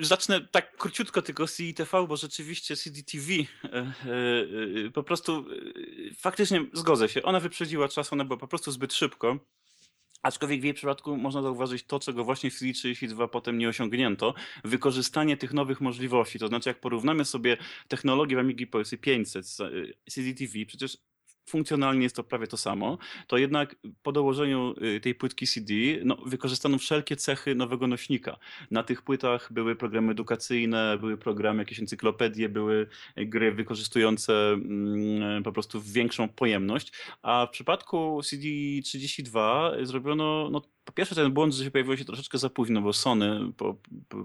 [0.00, 3.86] Zacznę tak króciutko tylko z CDTV, bo rzeczywiście CDTV e, e,
[4.86, 5.44] e, po prostu
[6.18, 7.22] faktycznie zgodzę się.
[7.22, 9.38] Ona wyprzedziła czas, ona była po prostu zbyt szybko.
[10.22, 14.34] Aczkolwiek w jej przypadku można zauważyć to, czego właśnie w CD32 potem nie osiągnięto.
[14.64, 16.38] Wykorzystanie tych nowych możliwości.
[16.38, 17.56] To znaczy, jak porównamy sobie
[17.88, 18.66] technologię w Amigi
[19.00, 19.56] 500 z
[20.10, 20.98] CDTV, przecież
[21.48, 25.74] funkcjonalnie jest to prawie to samo, to jednak po dołożeniu y, tej płytki CD
[26.04, 28.36] no, wykorzystano wszelkie cechy nowego nośnika.
[28.70, 32.86] Na tych płytach były programy edukacyjne, były programy, jakieś encyklopedie, były
[33.16, 36.92] gry wykorzystujące mm, po prostu większą pojemność,
[37.22, 42.38] a w przypadku CD32 zrobiono no, po pierwsze ten błąd, że się pojawiło się troszeczkę
[42.38, 43.76] za późno, bo Sony po,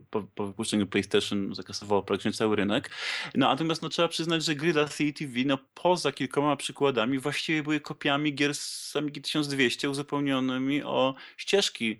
[0.09, 2.89] po, po wypuszczeniu PlayStation zakasowało praktycznie cały rynek.
[3.36, 7.80] No natomiast no, trzeba przyznać, że gry dla CTV, no poza kilkoma przykładami, właściwie były
[7.80, 11.99] kopiami gier z Amigi 1200 uzupełnionymi o ścieżki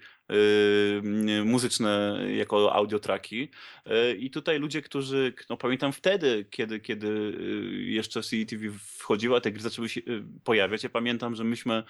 [1.46, 3.50] muzyczne jako audiotraki.
[3.86, 8.66] Yy, I tutaj ludzie, którzy, no pamiętam wtedy, kiedy, kiedy yy, jeszcze CTV
[8.98, 10.02] wchodziła, te gry zaczęły się
[10.44, 10.84] pojawiać.
[10.84, 11.84] Ja pamiętam, że myśmy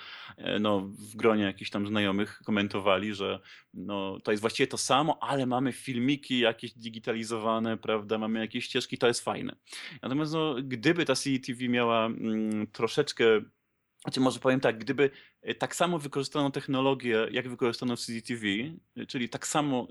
[0.59, 3.39] no, w gronie jakichś tam znajomych komentowali, że
[3.73, 8.97] no, to jest właściwie to samo, ale mamy filmiki jakieś digitalizowane, prawda, mamy jakieś ścieżki,
[8.97, 9.55] to jest fajne.
[10.01, 13.41] Natomiast no, gdyby ta CTV miała mm, troszeczkę
[14.03, 15.09] Znaczy może powiem tak, gdyby
[15.41, 18.45] e, tak samo wykorzystano technologię, jak wykorzystano w CCTV,
[18.97, 19.87] e, czyli tak samo,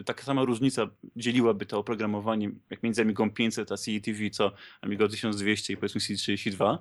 [0.00, 5.08] e, taka sama różnica dzieliłaby to oprogramowanie, jak między Amigą 500 a CCTV, co Amiga
[5.08, 6.78] 1200 i powiedzmy C32,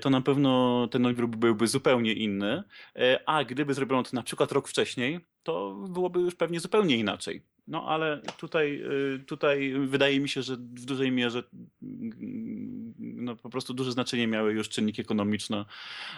[0.00, 2.62] to na pewno ten odbiór byłby zupełnie inny,
[3.26, 7.42] a gdyby zrobiono to na przykład rok wcześniej, to byłoby już pewnie zupełnie inaczej.
[7.70, 8.82] No ale tutaj,
[9.26, 11.42] tutaj wydaje mi się, że w dużej mierze
[11.82, 15.64] mm, no, po prostu duże znaczenie miały już czynniki ekonomiczne.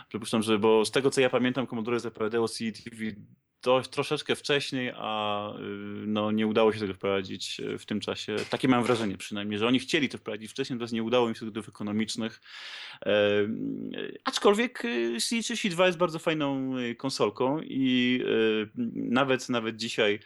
[0.08, 3.12] Przypuszczam, że bo z tego co ja pamiętam, Commodore zapowiadało CTV
[3.62, 5.60] dość, troszeczkę wcześniej, a y,
[6.06, 8.36] no, nie udało się tego wprowadzić y, w tym czasie.
[8.50, 11.50] Takie mam wrażenie przynajmniej, że oni chcieli to wprowadzić wcześniej, natomiast nie udało im się
[11.50, 12.40] z ekonomicznych.
[13.06, 13.12] E,
[14.24, 18.22] aczkolwiek y, C32 jest bardzo fajną konsolką i
[18.94, 20.18] nawet nawet dzisiaj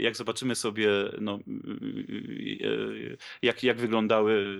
[0.00, 0.88] jak zobaczymy sobie,
[1.20, 1.38] no,
[3.42, 4.58] jak, jak wyglądały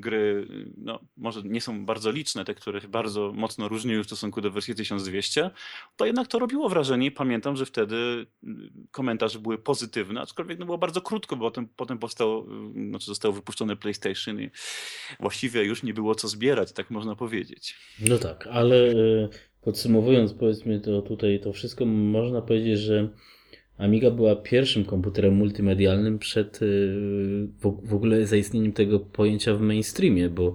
[0.00, 0.46] gry,
[0.76, 4.74] no, może nie są bardzo liczne, te, które bardzo mocno różniły w stosunku do wersji
[4.74, 5.50] 1200,
[5.96, 7.10] to jednak to robiło wrażenie.
[7.10, 8.26] Pamiętam, że wtedy
[8.90, 12.46] komentarze były pozytywne, aczkolwiek no, było bardzo krótko, bo potem, potem powstało,
[12.88, 14.50] znaczy zostało wypuszczone PlayStation i
[15.20, 17.74] właściwie już nie było co zbierać, tak można powiedzieć.
[18.00, 19.28] No tak, ale e,
[19.60, 23.08] podsumowując, powiedzmy to tutaj to wszystko, można powiedzieć, że
[23.80, 27.48] Amiga była pierwszym komputerem multimedialnym przed y,
[27.84, 30.52] w ogóle zaistnieniem tego pojęcia w mainstreamie, bo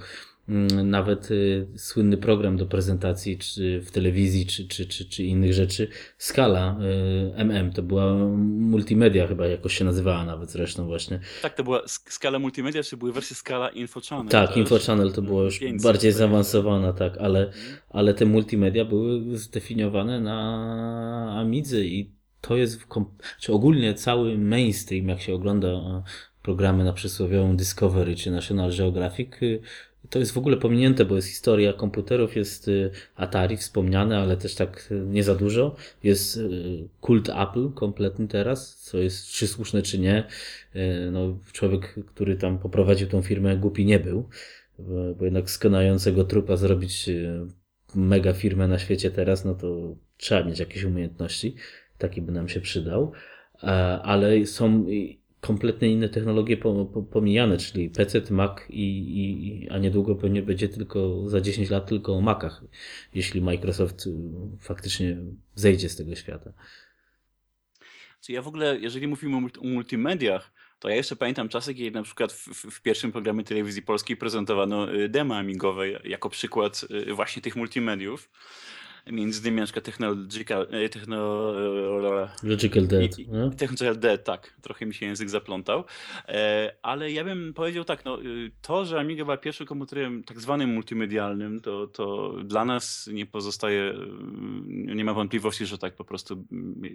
[0.50, 5.54] mm, nawet y, słynny program do prezentacji czy w telewizji, czy, czy, czy, czy innych
[5.54, 6.80] rzeczy, Skala
[7.36, 8.14] MM, to była
[8.44, 11.20] multimedia chyba jakoś się nazywała nawet zresztą właśnie.
[11.42, 14.28] Tak, to była Skala Multimedia, czy były wersje Skala Info Channel?
[14.28, 17.78] Tak, Info Channel to było już bardziej zaawansowana, tak, ale, mhm.
[17.90, 22.15] ale te multimedia były zdefiniowane na Amidze i
[22.48, 22.88] to jest,
[23.40, 26.04] czy ogólnie cały mainstream, jak się ogląda e,
[26.42, 29.62] programy na przysłowiową Discovery czy National Geographic, y,
[30.10, 34.56] to jest w ogóle pominięte, bo jest historia komputerów, jest y, Atari wspomniane, ale też
[34.56, 35.76] tak y, nie za dużo.
[36.04, 36.40] Jest
[37.02, 40.24] kult Apple kompletny teraz, co jest czy słuszne, czy nie.
[41.12, 44.30] No, człowiek, który tam poprowadził tą firmę, głupi nie był,
[45.18, 47.10] bo jednak skonającego trupa zrobić
[47.96, 51.56] mega firmę na świecie teraz, no to trzeba mieć jakieś umiejętności
[51.98, 53.12] taki by nam się przydał,
[53.64, 53.68] e,
[54.02, 54.86] ale są
[55.46, 56.58] kompletnie inne technologie
[57.12, 62.14] pomijane, czyli PC, Mac i, i, a niedługo pewnie będzie tylko za 10 lat tylko
[62.14, 62.64] o Macach,
[63.14, 64.12] jeśli Microsoft y,
[64.60, 65.18] faktycznie
[65.56, 66.54] zejdzie z tego świata.
[68.30, 72.34] Ja w ogóle, jeżeli mówimy o multimediach, to ja jeszcze pamiętam czasy, kiedy na przykład
[72.34, 77.56] w, w, pierwszym programie telewizji polskiej prezentowano y, demo amigowe jako przykład y, właśnie tych
[77.56, 78.30] multimediów
[79.12, 81.52] między innymi na przykład Technological, e, techno,
[82.44, 83.16] Logical Dead.
[83.58, 84.54] Technological Dead, tak.
[84.62, 85.84] Trochę mi się język zaplątał.
[86.28, 90.40] E, ale ja bym powiedział tak, no, y, to, że Amiga była pierwszym komputerem tak
[90.40, 93.94] zwanym multimedialnym, to, to dla nas nie pozostaje,
[94.90, 96.46] y, nie ma wątpliwości, że tak po prostu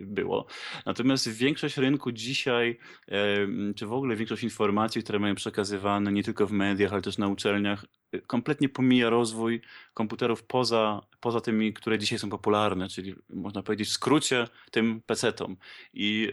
[0.00, 0.46] było.
[0.86, 3.46] Natomiast większość rynku dzisiaj, e,
[3.76, 7.28] czy w ogóle większość informacji, które mają przekazywane nie tylko w mediach, ale też na
[7.28, 7.84] uczelniach,
[8.26, 9.60] kompletnie pomija rozwój
[10.00, 15.56] komputerów poza, poza tymi, które dzisiaj są popularne, czyli można powiedzieć w skrócie tym PC-tom.
[15.94, 16.32] I,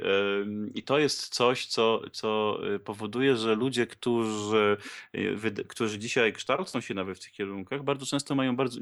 [0.76, 4.78] I to jest coś, co, co y, powoduje, że ludzie, którzy,
[5.15, 8.80] y, którzy dzisiaj kształcą się nawet w tych kierunkach, bardzo często mają bardzo,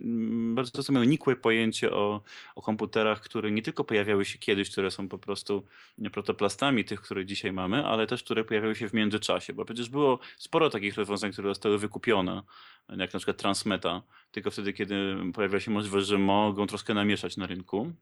[0.54, 2.22] bardzo często mają nikłe pojęcie o,
[2.56, 5.64] o komputerach, które nie tylko pojawiały się kiedyś, które są po prostu
[6.12, 10.20] protoplastami tych, które dzisiaj mamy, ale też które pojawiały się w międzyczasie, bo przecież było
[10.38, 12.42] sporo takich rozwiązań, które zostały wykupione
[12.90, 17.48] jak na przykład Transmeta, tylko wtedy, kiedy pojawia się możliwość, że mogą troszkę namieszać na
[17.48, 17.94] rynku.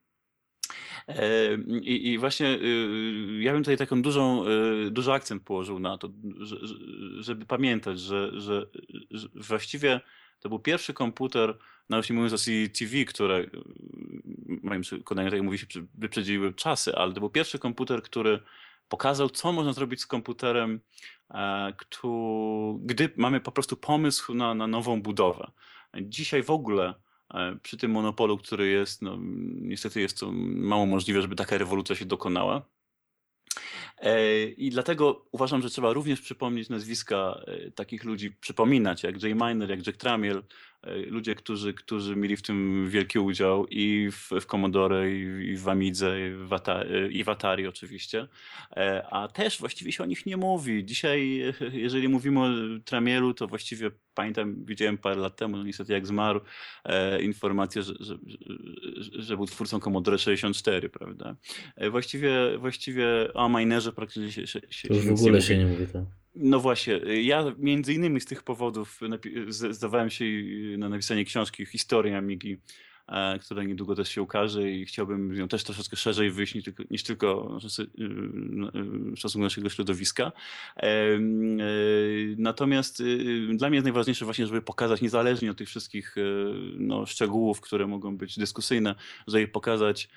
[1.08, 5.98] E, I, I, właśnie y, ja bym tutaj taką dużą, y, duży akcent położył na
[5.98, 6.10] to,
[7.20, 8.68] żeby pamiętać, że, że,
[9.36, 10.02] właściwie
[10.40, 11.58] to był pierwszy komputer,
[11.90, 13.50] nawet nie mówiąc o CTV, które y,
[14.64, 18.40] moim przekonaniu, tak jak mówi się, wyprzedziły czasy, ale to był pierwszy komputer, który
[18.90, 20.80] pokazał, co można zrobić z komputerem,
[21.32, 21.74] e,
[22.80, 25.52] gdy mamy po prostu pomysł na, na nową budowę.
[26.02, 26.94] Dzisiaj w ogóle
[27.34, 29.18] e, przy tym monopolu, który jest, no,
[29.62, 32.62] niestety jest to mało możliwe, żeby taka rewolucja się dokonała.
[33.98, 37.42] E, I dlatego uważam, że trzeba również przypomnieć nazwiska
[37.76, 40.44] takich ludzi, przypominać, jak Jay Miner, jak Jack Tramiel,
[41.08, 46.28] ludzie, którzy, którzy mieli w tym wielki udział i w, w Commodore, i, w Amidze,
[46.28, 48.28] i w, Atari, i w Atari oczywiście,
[48.72, 50.86] e, a też właściwie się o nich nie mówi.
[50.86, 52.50] Dzisiaj, jeżeli mówimy o
[52.86, 56.42] Tramielu, to właściwie pamiętam, widziałem parę lat temu, no niestety jak zmarł,
[56.84, 58.18] e, informację, że, że,
[59.12, 61.36] że, był twórcą Commodore 64, prawda?
[61.76, 65.66] E, właściwie, właściwie o Minerze praktycznie się, się, się To już w ogóle się nie
[65.66, 66.23] mówi, tak.
[66.36, 69.00] No właśnie, ja między innymi z tych powodów
[69.50, 70.26] zdawałem się
[70.78, 72.58] na napisanie książki Historia Amigi e,
[73.42, 77.04] która niedługo też się ukaże i chciałbym ją też troszeczkę szerzej wyjść niż tylko, niż
[77.04, 77.60] tylko
[79.16, 80.32] w stosunku naszego środowiska.
[82.38, 83.04] Natomiast
[83.54, 86.16] dla mnie jest najważniejsze właśnie, żeby pokazać niezależnie od tych wszystkich
[86.78, 88.96] no, szczegółów, które mogą być dyskusyjne,
[89.28, 90.10] żeby pokazać,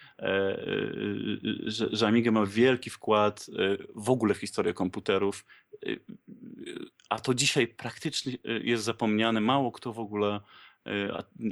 [1.67, 3.47] że, że Amiga ma wielki wkład
[3.95, 5.45] w ogóle w historię komputerów,
[7.09, 9.41] a to dzisiaj praktycznie jest zapomniane.
[9.41, 10.41] Mało kto w ogóle y,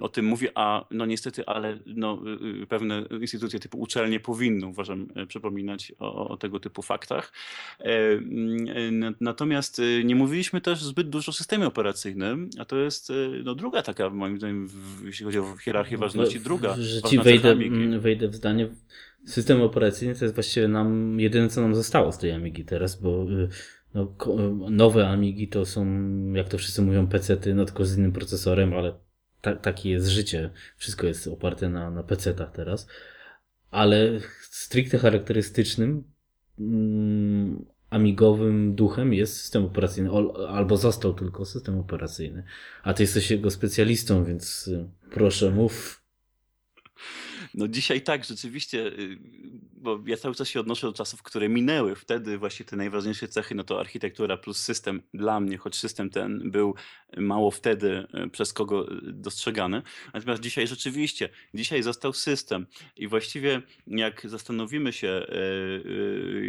[0.00, 4.66] o tym mówi, a no niestety, ale no, y, y, pewne instytucje typu uczelnie powinny,
[4.66, 7.32] uważam, przypominać o, o, tego typu faktach.
[9.20, 13.12] Natomiast nie mówiliśmy też zbyt dużo o systemie operacyjnym, a to jest
[13.44, 14.68] no, druga taka, moim zdaniem,
[15.04, 16.76] jeśli chodzi o hierarchię ważności, druga.
[16.78, 17.56] Że ci wejdę,
[17.98, 18.68] wejdę w zdanie.
[19.26, 23.26] System operacyjny to jest właściwie nam jedyne, co nam zostało z tej Amigi teraz, bo
[23.94, 24.14] no,
[24.70, 25.86] nowe Amigi to są,
[26.32, 28.94] jak to wszyscy mówią, PC-ty, no tylko z innym procesorem, ale
[29.44, 30.50] ta, takie jest życie.
[30.76, 32.86] Wszystko jest oparte na, na PC-tach teraz.
[33.70, 36.04] Ale stricte charakterystycznym
[36.58, 40.10] mm, amigowym duchem jest system operacyjny,
[40.48, 42.44] albo został tylko system operacyjny.
[42.82, 46.03] A ty jesteś jego specjalistą, więc y, proszę mów.
[47.54, 49.18] No dzisiaj tak, rzeczywiście, y,
[49.72, 51.94] bo ja cały czas się odnoszę do czasów, które minęły.
[51.94, 56.50] Wtedy właśnie te najważniejsze cechy, no to architektura plus system dla mnie, choć system ten
[56.50, 56.74] był
[57.16, 59.82] mało wtedy y, przez kogo y, dostrzegany.
[60.14, 65.26] Natomiast dzisiaj rzeczywiście, dzisiaj został system i właściwie jak zastanowimy się,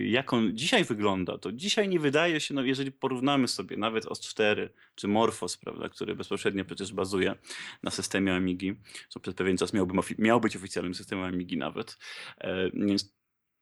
[0.03, 4.69] jak on dzisiaj wygląda, to dzisiaj nie wydaje się, no jeżeli porównamy sobie nawet OS4
[4.95, 7.35] czy Morphos, prawda, który bezpośrednio przecież bazuje
[7.83, 8.75] na systemie Amigi,
[9.09, 9.73] co przez pewien czas
[10.17, 11.97] miał, być oficjalnym systemem Amigi nawet.
[12.37, 13.15] E, więc,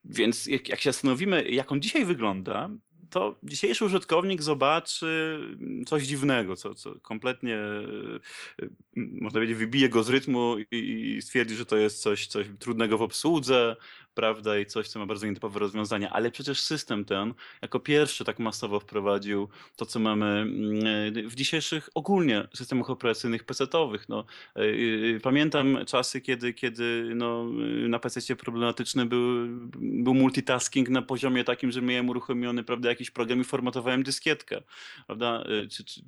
[0.04, 2.70] więc jak, jak się zastanowimy, jak on dzisiaj wygląda,
[3.14, 5.40] to dzisiejszy użytkownik zobaczy
[5.86, 11.66] coś dziwnego, co, co kompletnie, e, można powiedzieć, wybije go z rytmu i stwierdzi, że
[11.66, 13.76] to jest coś, coś trudnego w obsłudze,
[14.14, 18.40] prawda, i coś, co ma bardzo nietypowe rozwiązania, ale przecież system ten jako pierwszy tak
[18.40, 24.10] masowo wprowadził to, co mamy mm, w dzisiejszych ogólnie systemach operacyjnych PC-owych.
[24.10, 24.26] No,
[24.58, 27.46] y, y, pamiętam czasy, kiedy, kiedy no,
[27.88, 29.48] na PC problematyczny był,
[29.78, 34.62] był multitasking na poziomie takim, że miałem uruchomiony prawda, jakiś program i formatowałem dyskietkę.
[35.06, 35.44] Prawda?
[35.64, 36.02] Y, czy, czy,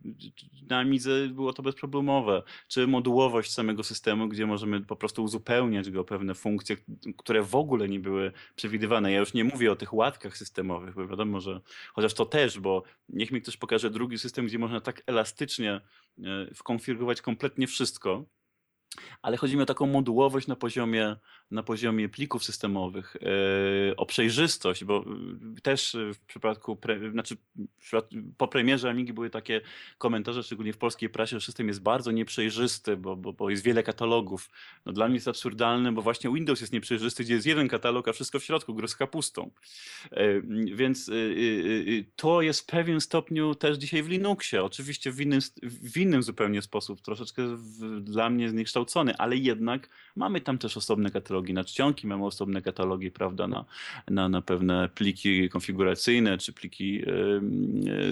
[0.69, 2.43] na Amidze było to bezproblemowe.
[2.67, 6.77] Czy modułowość samego systemu, gdzie możemy po prostu uzupełniać go pewne funkcje,
[7.17, 9.11] które w ogóle nie były przewidywane.
[9.11, 11.61] Ja już nie mówię o tych łatkach systemowych, bo wiadomo, że
[11.93, 15.81] chociaż to też, bo niech mi ktoś pokaże drugi system, gdzie można tak elastycznie e,
[16.55, 18.25] wkonfigurować kompletnie wszystko,
[19.21, 21.15] ale chodzi mi o taką modułowość na poziomie,
[21.51, 25.05] na poziomie plików systemowych, yy, o przejrzystość, bo
[25.55, 27.37] yy, też w przypadku, pre, znaczy
[28.37, 29.61] po premierze Amigi były takie
[29.97, 33.83] komentarze, szczególnie w polskiej prasie, że system jest bardzo nieprzejrzysty, bo, bo, bo jest wiele
[33.83, 34.49] katalogów.
[34.85, 38.13] No dla mnie jest absurdalne, bo właśnie Windows jest nieprzejrzysty, gdzie jest jeden katalog, a
[38.13, 39.51] wszystko w środku, gry z kapustą.
[40.73, 41.11] Więc
[42.15, 46.61] to jest w pewien stopniu też dzisiaj w Linuxie, oczywiście w innym, w innym zupełnie
[46.61, 52.07] sposób, troszeczkę w, dla mnie zniekształcony ale jednak mamy tam też osobne katalogi na czcionki,
[52.07, 53.65] mamy osobne katalogi, prawda, na,
[54.07, 57.01] na, na pewne pliki konfiguracyjne, czy pliki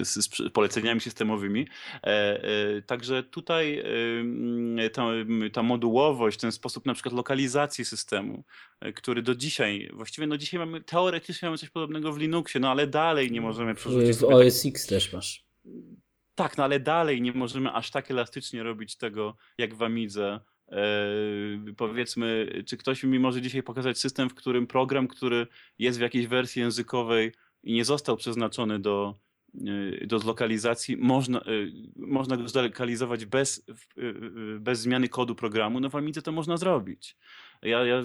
[0.02, 1.66] z, z poleceniami systemowymi.
[2.02, 3.84] E, e, także tutaj
[4.92, 5.02] ta,
[5.52, 8.44] ta modułowość, ten sposób na przykład lokalizacji systemu,
[8.80, 12.70] e, który do dzisiaj, właściwie no dzisiaj mamy, teoretycznie mamy coś podobnego w Linuxie, no
[12.70, 14.16] ale dalej nie możemy przerzucić.
[14.16, 15.44] W OS X też masz.
[16.34, 20.40] Tak, no ale dalej nie możemy aż tak elastycznie robić tego, jak w Amidze,
[21.76, 25.46] powiedzmy, czy ktoś mi może dzisiaj pokazać system, w którym program, który
[25.78, 29.14] jest w jakiejś wersji językowej i nie został przeznaczony do,
[29.54, 33.66] yy, do zlokalizacji, można, yy, można go zlokalizować bez,
[34.60, 37.16] bez zmiany kodu programu, no w Amidze to można zrobić.
[37.64, 38.02] Ja, ja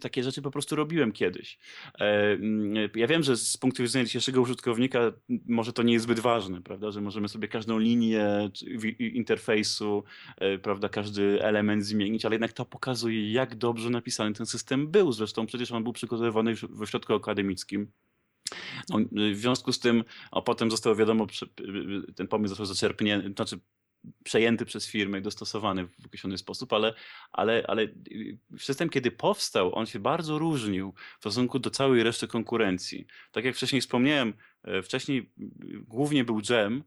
[0.00, 1.58] takie rzeczy po prostu robiłem kiedyś.
[1.94, 5.12] E, mm, ja wiem, że z punktu widzenia dzisiejszego użytkownika
[5.46, 8.50] może to nie jest zbyt ważne, prawda, że możemy sobie każdą linię
[8.98, 10.04] interfejsu,
[10.36, 15.12] e, prawda, każdy element zmienić, ale jednak to pokazuje, jak dobrze napisany ten system był.
[15.12, 17.92] Zresztą przecież on był przygotowywany w ośrodku akademickim.
[18.88, 18.98] No,
[19.32, 21.26] w związku z tym, a potem zostało wiadomo,
[22.16, 23.58] ten pomysł został zaczerpnięty, znaczy
[24.24, 26.94] przejęty przez firmę i dostosowany w określony sposób, ale,
[27.32, 32.28] ale, ale y, system, kiedy powstał, on się bardzo różnił w stosunku do całej reszty
[32.28, 33.06] konkurencji.
[33.32, 34.34] Tak jak wcześniej wspomniałem,
[34.64, 36.84] e, wcześniej y, głównie był Jam,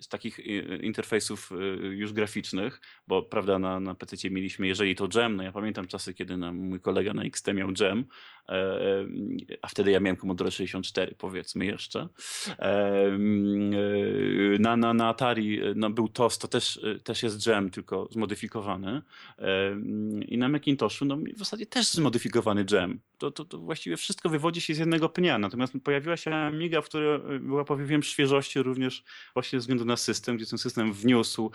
[0.00, 1.50] z takich y, interfejsów
[1.90, 6.14] już graficznych, bo prawda, na, na PC mieliśmy, jeżeli to Jam, no ja pamiętam czasy,
[6.14, 8.04] kiedy na, mój kolega na XT miał Jam,
[9.62, 12.08] a wtedy ja miałem Commodore 64 powiedzmy jeszcze.
[14.58, 19.02] Na, na, na Atari no, był TOS, to też, też jest Jam, tylko zmodyfikowany.
[20.28, 23.00] I na Macintoshu no, w zasadzie też zmodyfikowany Jam.
[23.18, 25.38] To, to, to właściwie wszystko wywodzi się z jednego pnia.
[25.38, 30.36] Natomiast pojawiła się Amiga, w której była powiem świeżości również właśnie ze względu na system,
[30.36, 31.50] gdzie ten system wniósł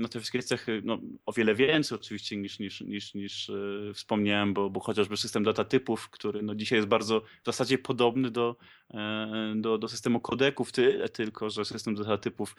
[0.00, 3.54] no, te wszystkie cechy no, o wiele więcej oczywiście niż, niż, niż, niż e,
[3.94, 8.56] wspomniałem, bo, bo chociażby system datatypów, który no, dzisiaj jest bardzo w zasadzie podobny do,
[8.90, 12.56] e, do, do systemu kodeków, tyle tylko, że system datatypów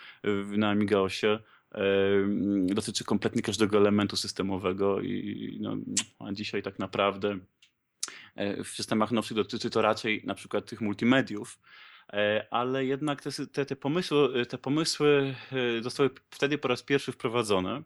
[0.57, 1.39] na Amigaosie
[2.65, 5.78] dotyczy kompletnie każdego elementu systemowego i no,
[6.19, 7.39] a dzisiaj tak naprawdę
[8.36, 11.59] e, w systemach nowszych dotyczy to raczej na przykład tych multimediów,
[12.51, 15.36] ale jednak te, te, te, pomysły, te pomysły
[15.82, 17.84] zostały wtedy po raz pierwszy wprowadzone.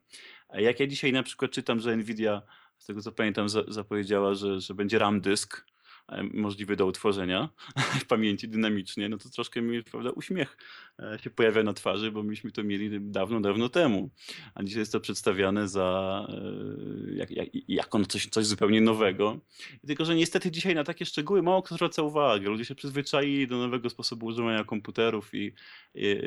[0.54, 2.42] Jak ja dzisiaj na przykład czytam, że Nvidia,
[2.82, 5.66] z tego co pamiętam, zapowiedziała, że, że będzie RAM dysk
[6.10, 7.50] e, możliwy do utworzenia
[8.02, 10.58] w pamięci dynamicznie, no to troszkę mi prawda, uśmiech
[11.00, 14.10] e, się pojawia na twarzy, bo myśmy to mieli dawno, dawno temu.
[14.56, 19.40] A dzisiaj jest to przedstawiane za e, jak, jak, jako coś, coś zupełnie nowego.
[19.88, 22.50] Tylko, że niestety dzisiaj na takie szczegóły mało kto zwraca uwagę.
[22.50, 25.54] Ludzie się przyzwyczaili do nowego sposobu używania komputerów i,
[25.96, 26.18] i,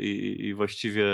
[0.00, 1.04] i, i właściwie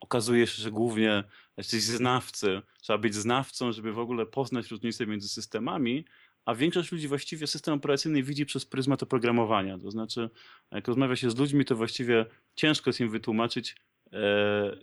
[0.00, 1.24] okazuje się, że głównie
[1.56, 2.62] jesteś znawcy.
[2.82, 6.04] Trzeba być znawcą, żeby w ogóle poznać różnice między systemami,
[6.44, 9.78] a większość ludzi właściwie system operacyjny widzi przez pryzmat oprogramowania.
[9.78, 10.30] To znaczy,
[10.72, 13.76] jak rozmawia się z ludźmi, to właściwie ciężko jest im wytłumaczyć,
[14.12, 14.76] e,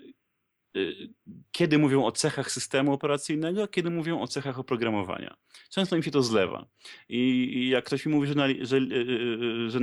[1.51, 5.37] kiedy mówią o cechach systemu operacyjnego, a kiedy mówią o cechach oprogramowania.
[5.69, 6.67] Często im się to zlewa.
[7.09, 7.19] I,
[7.55, 9.79] i jak ktoś mi mówi, że, na, że, y, y, że,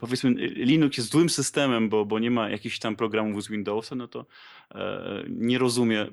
[0.00, 4.08] powiedzmy Linux jest złym systemem, bo, bo nie ma jakichś tam programów z Windowsa, no
[4.08, 4.26] to
[4.74, 6.06] e, nie rozumie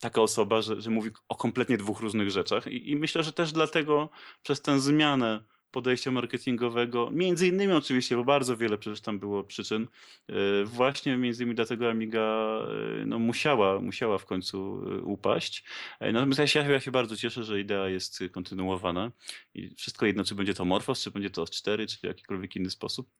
[0.00, 2.66] taka osoba, że, że mówi o kompletnie dwóch różnych rzeczach.
[2.66, 4.10] I, I myślę, że też dlatego
[4.42, 9.88] przez tę zmianę podejścia marketingowego, między innymi oczywiście, bo bardzo wiele przecież tam było przyczyn,
[10.28, 15.64] e, właśnie między innymi dlatego Amiga e, no, musiała, musiała w końcu e, upaść.
[16.00, 19.12] Natomiast ja się, ja się bardzo cieszę, że idea jest kontynuowana
[19.54, 23.10] i wszystko jedno, czy będzie to Morphos, czy będzie to 4, czy jakikolwiek inny sposób,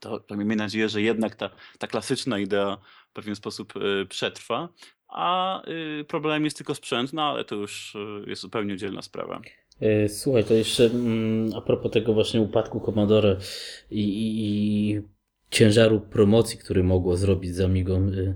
[0.00, 2.78] to, to miejmy nadzieję, że jednak ta, ta klasyczna idea
[3.08, 3.74] w pewien sposób
[4.08, 4.68] przetrwa,
[5.08, 5.62] a
[6.08, 9.40] problemem jest tylko sprzęt, no ale to już jest zupełnie oddzielna sprawa.
[9.80, 13.36] E, słuchaj, to jeszcze mm, a propos tego właśnie upadku Commodore
[13.90, 14.50] i, i,
[14.90, 15.02] i
[15.50, 17.96] ciężaru promocji, który mogło zrobić z Amigą.
[17.96, 18.34] E,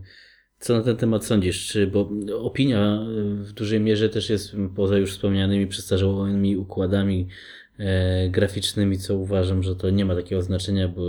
[0.59, 1.67] co na ten temat sądzisz?
[1.67, 2.11] Czy, bo
[2.43, 3.07] opinia e,
[3.45, 7.29] w dużej mierze też jest poza już wspomnianymi przestarzałymi układami
[7.79, 11.03] e, graficznymi, co uważam, że to nie ma takiego znaczenia, bo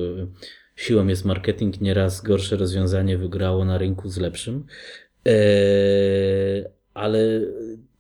[0.76, 1.82] siłą jest marketing.
[1.82, 4.66] Nieraz gorsze rozwiązanie wygrało na rynku z lepszym.
[5.28, 5.32] E,
[6.94, 7.42] ale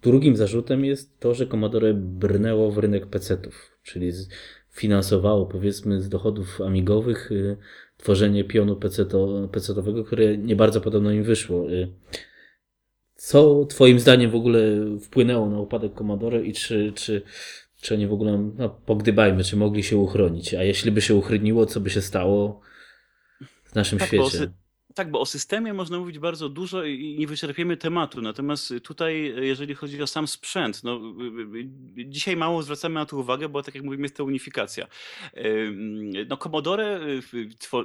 [0.02, 4.12] Drugim zarzutem jest to, że Commodore brnęło w rynek PC-ów, czyli
[4.72, 7.58] finansowało powiedzmy z dochodów amigowych y,
[7.97, 8.76] tworzenie pionu
[9.52, 11.72] PC-owego, które nie bardzo podobno im wyszło.
[11.72, 11.93] Y,
[13.16, 14.60] co Twoim zdaniem w ogóle
[15.02, 17.22] wpłynęło na upadek Commodore i czy, czy,
[17.82, 20.54] czy oni w ogóle, no pogdybajmy, czy mogli się uchronić?
[20.54, 22.62] A jeśli by się uchroniło, co by się stało
[23.64, 24.52] w naszym tak, świecie?
[25.00, 28.22] Tak, bo o systemie można mówić bardzo dużo i nie wyczerpiemy tematu.
[28.22, 31.00] Natomiast tutaj, jeżeli chodzi o sam sprzęt, no,
[32.06, 34.88] dzisiaj mało zwracamy na to uwagę, bo tak jak mówimy, jest to unifikacja.
[36.30, 37.00] No, Commodore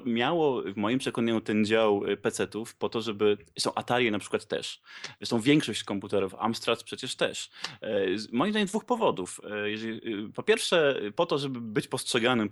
[0.04, 3.36] miało w moim przekonaniu ten dział PC-ów po to, żeby.
[3.58, 4.80] Są Atari na przykład też.
[5.18, 7.50] Zresztą większość komputerów, Amstrad przecież też.
[7.82, 9.40] E, moim zdaniem dwóch powodów.
[9.44, 12.50] E, po pierwsze, po to, żeby być postrzeganym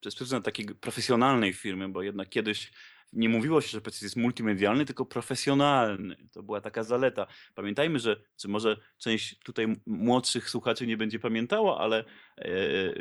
[0.00, 2.70] przez pryzmat takiej profesjonalnej firmy, bo jednak kiedyś
[3.12, 6.16] nie mówiło się, że PC jest multimedialny, tylko profesjonalny.
[6.32, 7.26] To była taka zaleta.
[7.54, 12.04] Pamiętajmy, że, czy może część tutaj młodszych słuchaczy nie będzie pamiętała, ale
[12.38, 12.92] e, e,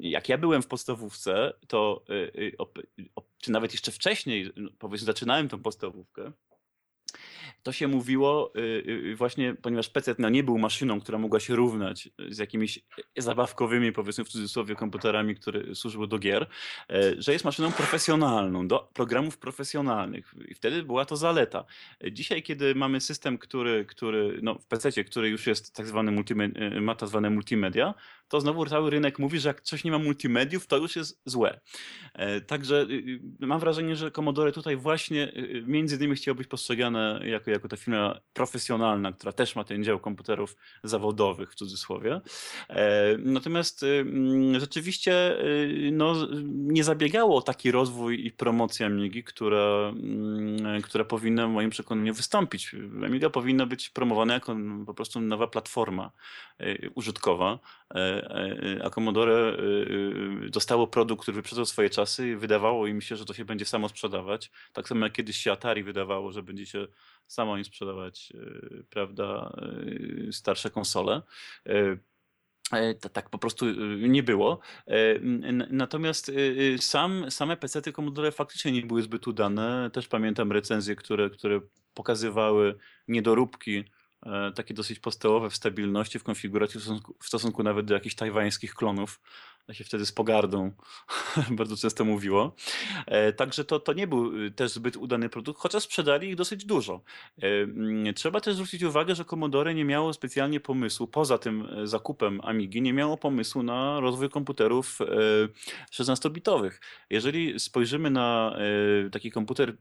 [0.00, 2.66] jak ja byłem w podstawówce, to, e,
[3.38, 6.32] czy nawet jeszcze wcześniej, no, powiedzmy, zaczynałem tą podstawówkę,
[7.62, 8.60] to się mówiło y,
[9.10, 12.78] y, właśnie, ponieważ PC no, nie był maszyną, która mogła się równać z jakimiś
[13.16, 16.46] zabawkowymi, powiedzmy w cudzysłowie, komputerami, które służyły do gier,
[16.90, 20.34] e, że jest maszyną profesjonalną, do programów profesjonalnych.
[20.48, 21.64] I wtedy była to zaleta.
[22.12, 26.80] Dzisiaj, kiedy mamy system, który, który no, w PC, który już jest tak zwany multimedia,
[26.80, 27.94] ma tak zwane multimedia,
[28.28, 31.60] to znowu cały rynek mówi, że jak coś nie ma multimediów, to już jest złe.
[32.14, 36.46] E, także y, y, mam wrażenie, że Commodore tutaj właśnie y, między innymi chciało być
[36.46, 42.20] postrzegane jako, jako ta firma profesjonalna, która też ma ten dział komputerów zawodowych w cudzysłowie.
[42.68, 45.36] E, natomiast mm, rzeczywiście
[45.92, 46.14] no,
[46.48, 52.14] nie zabiegało o taki rozwój i promocję Amigi, która, mm, która powinna w moim przekonaniu
[52.14, 52.76] wystąpić.
[53.04, 54.56] Amiga powinna być promowana jako
[54.86, 56.10] po prostu nowa platforma
[56.94, 57.58] użytkowa,
[57.94, 58.17] e,
[58.84, 59.56] a Commodore
[60.50, 63.88] dostało produkt, który wyprzedzał swoje czasy i wydawało im się, że to się będzie samo
[63.88, 64.50] sprzedawać.
[64.72, 66.86] Tak samo jak kiedyś się Atari wydawało, że będzie się
[67.26, 69.52] samo im sprzedawać, e, prawda,
[70.28, 71.22] e, starsze konsole.
[71.66, 71.96] E,
[73.12, 73.66] tak po prostu
[73.98, 74.60] nie było.
[75.70, 76.32] Natomiast
[76.80, 79.90] sam, same PC Commodore faktycznie nie były zbyt udane.
[79.92, 81.60] Też pamiętam recenzje, które, które
[81.94, 83.84] pokazywały niedoróbki
[84.54, 88.74] takie dosyć podstawowe w stabilności, w konfiguracji, w stosunku, w stosunku nawet do jakichś tajwańskich
[88.74, 89.20] klonów
[89.68, 90.72] to się wtedy z pogardą
[91.58, 92.54] bardzo często mówiło.
[93.06, 96.64] E, także to, to nie był y, też zbyt udany produkt, chociaż sprzedali ich dosyć
[96.64, 97.00] dużo.
[98.08, 102.40] E, trzeba też zwrócić uwagę, że Commodore nie miało specjalnie pomysłu, poza tym e, zakupem
[102.42, 104.98] Amigi, nie miało pomysłu na rozwój komputerów
[105.92, 106.80] 16-bitowych.
[107.10, 108.56] Jeżeli spojrzymy na
[109.12, 109.76] taki komputer,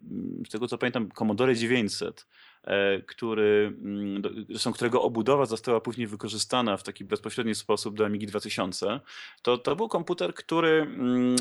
[0.48, 2.28] z tego co pamiętam, Commodore 900,
[3.08, 9.00] który, mm, zresztą którego obudowa została później wykorzystana w taki bezpośredni sposób do Amigi 2000,
[9.42, 11.36] to, to był komputer, który mm,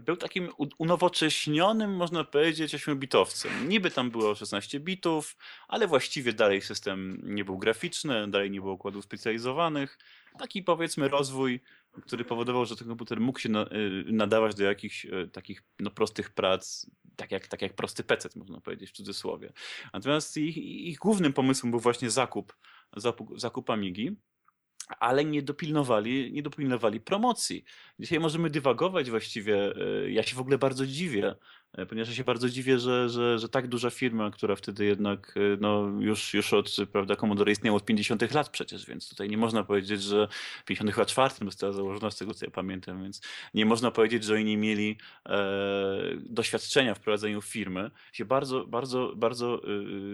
[0.00, 0.48] był takim
[0.78, 3.48] unowocześnionym, można powiedzieć, 8-bitowcem.
[3.68, 5.36] Niby tam było 16 bitów,
[5.68, 9.98] ale właściwie dalej system nie był graficzny, dalej nie było układów specjalizowanych.
[10.38, 11.60] Taki powiedzmy rozwój,
[12.02, 16.30] który powodował, że ten komputer mógł się y, nadawać do jakichś y, takich no, prostych
[16.30, 16.86] prac,
[17.16, 19.52] tak jak, tak jak prosty PC, można powiedzieć w cudzysłowie.
[19.92, 22.56] Natomiast ich, ich głównym pomysłem był właśnie zakup,
[22.96, 24.16] zakup, zakup Amigi
[25.00, 27.64] ale nie dopilnowali, nie dopilnowali promocji.
[27.98, 29.74] Dzisiaj możemy dywagować właściwie.
[29.76, 31.34] E, ja się w ogóle bardzo dziwię,
[31.88, 35.56] ponieważ ja się bardzo dziwię, że, że, że tak duża firma, która wtedy jednak e,
[35.60, 39.64] no, już, już od, prawda, Commodore istniało od 50 lat przecież, więc tutaj nie można
[39.64, 40.28] powiedzieć, że
[40.60, 43.20] w 54 została założona, z tego co ja pamiętam, więc
[43.54, 44.96] nie można powiedzieć, że oni mieli
[45.26, 45.48] e,
[46.16, 47.90] doświadczenia w prowadzeniu firmy.
[48.12, 49.60] Się bardzo, bardzo, bardzo,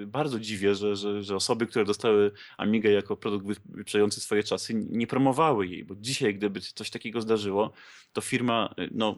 [0.03, 4.75] e, bardzo dziwię, że, że, że osoby, które dostały Amigę jako produkt wyprzedzający swoje czasy,
[4.75, 7.73] nie promowały jej, bo dzisiaj, gdyby coś takiego zdarzyło,
[8.13, 9.17] to firma, no,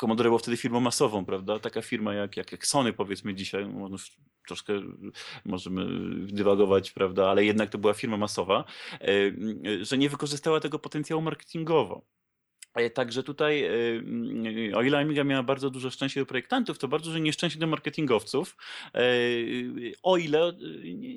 [0.00, 1.58] Commodore było wtedy firmą masową, prawda?
[1.58, 3.96] Taka firma jak, jak, jak Sony powiedzmy dzisiaj, no,
[4.46, 4.72] troszkę
[5.44, 5.86] możemy
[6.26, 8.64] dywagować, prawda, ale jednak to była firma masowa,
[9.00, 9.06] e,
[9.84, 12.02] że nie wykorzystała tego potencjału marketingowo.
[12.74, 16.88] E, także tutaj, e, mm, o ile Amiga miała bardzo dużo szczęścia do projektantów, to
[16.88, 18.56] bardzo duże nieszczęście do marketingowców.
[18.94, 19.00] E,
[20.02, 20.52] o ile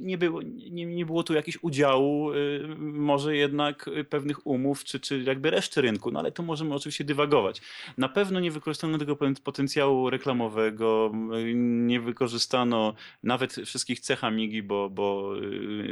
[0.02, 0.42] nie było,
[0.72, 2.32] nie, nie było tu jakiegoś udziału,
[2.78, 7.62] może jednak pewnych umów, czy, czy jakby reszty rynku, no ale to możemy oczywiście dywagować.
[7.98, 11.12] Na pewno nie wykorzystano tego potencjału reklamowego,
[11.54, 12.94] nie wykorzystano
[13.24, 15.34] nawet wszystkich cech Amigi, bo, bo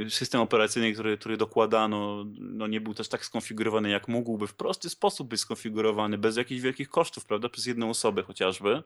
[0.10, 4.90] system operacyjny, który, który dokładano, no nie był też tak skonfigurowany, jak mógłby w prosty
[4.90, 5.42] sposób być
[6.18, 8.84] bez jakichś wielkich kosztów, prawda, przez jedną osobę chociażby.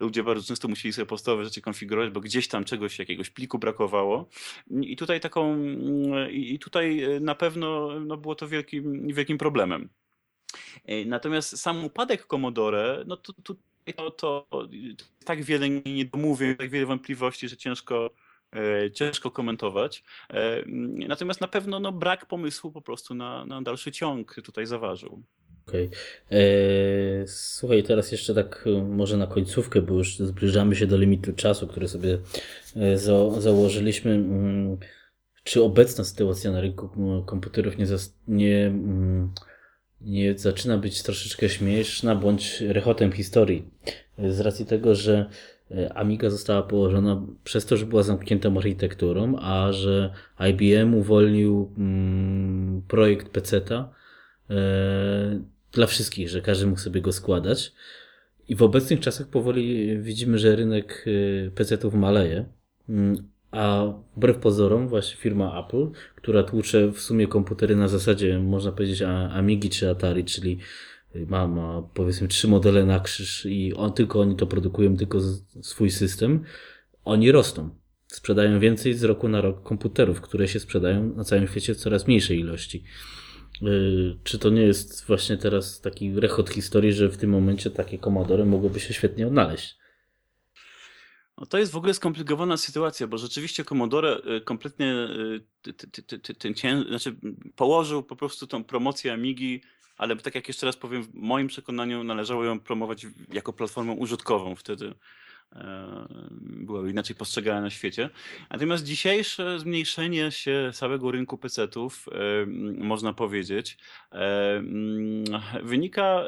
[0.00, 4.28] Ludzie bardzo często musieli sobie podstawowe rzeczy konfigurować, bo gdzieś tam czegoś, jakiegoś pliku brakowało.
[4.70, 5.58] I tutaj taką,
[6.30, 9.88] i tutaj na pewno no, było to wielkim, wielkim problemem.
[11.06, 13.54] Natomiast sam upadek Commodore, no to, to,
[13.96, 14.46] to, to
[15.24, 18.10] tak wiele niedomówień, tak wiele wątpliwości, że ciężko,
[18.56, 20.04] e, ciężko komentować.
[20.30, 20.62] E,
[21.08, 25.22] natomiast na pewno no, brak pomysłu po prostu na, na dalszy ciąg tutaj zaważył.
[25.68, 25.86] Okej.
[25.86, 25.98] Okay.
[26.38, 31.32] E, słuchaj, teraz jeszcze tak e, może na końcówkę, bo już zbliżamy się do limitu
[31.32, 32.18] czasu, który sobie
[32.76, 34.10] e, za, założyliśmy.
[34.12, 34.76] Mm,
[35.44, 36.88] czy obecna sytuacja na rynku
[37.26, 37.86] komputerów nie,
[38.28, 39.32] nie, mm,
[40.00, 43.70] nie zaczyna być troszeczkę śmieszna bądź rechotem historii?
[44.28, 45.30] Z racji tego, że
[45.94, 50.12] Amiga została położona przez to, że była zamkniętą architekturą, a że
[50.50, 54.01] IBM uwolnił mm, projekt PC-ta
[55.72, 57.72] dla wszystkich, że każdy mógł sobie go składać.
[58.48, 62.44] I w obecnych czasach powoli widzimy, że rynek y, PC-ów maleje.
[62.88, 63.86] Mm, a
[64.16, 65.86] wbrew pozorom, właśnie firma Apple,
[66.16, 70.58] która tłucze w sumie komputery na zasadzie, można powiedzieć, Amigi czy Atari, czyli
[71.14, 75.18] ma, ma powiedzmy trzy modele na krzyż i on, tylko oni to produkują, tylko
[75.60, 76.44] swój system,
[77.04, 77.70] oni rosną.
[78.06, 82.06] Sprzedają więcej z roku na rok komputerów, które się sprzedają na całym świecie w coraz
[82.06, 82.84] mniejszej ilości.
[83.62, 87.98] Y, czy to nie jest właśnie teraz taki rechot historii, że w tym momencie takie
[87.98, 89.76] komodory mogłyby się świetnie odnaleźć?
[91.38, 94.94] No to jest w ogóle skomplikowana sytuacja, bo rzeczywiście Commodore y, kompletnie
[95.66, 96.54] y, ten
[96.88, 97.16] znaczy
[97.56, 99.60] położył po prostu tą promocję Amigi
[100.02, 104.56] ale tak jak jeszcze raz powiem, w moim przekonaniu należało ją promować jako platformę użytkową
[104.56, 104.94] wtedy.
[105.56, 106.06] E,
[106.40, 108.10] była inaczej postrzegana na świecie.
[108.50, 112.46] Natomiast dzisiejsze zmniejszenie się całego rynku PC-ów, e,
[112.84, 113.78] można powiedzieć,
[114.12, 114.62] e,
[115.62, 116.24] wynika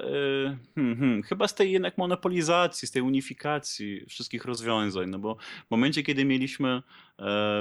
[0.75, 5.11] hmm, hmm, chyba z tej jednak monopolizacji, z tej unifikacji wszystkich rozwiązań.
[5.11, 6.83] No bo w momencie, kiedy mieliśmy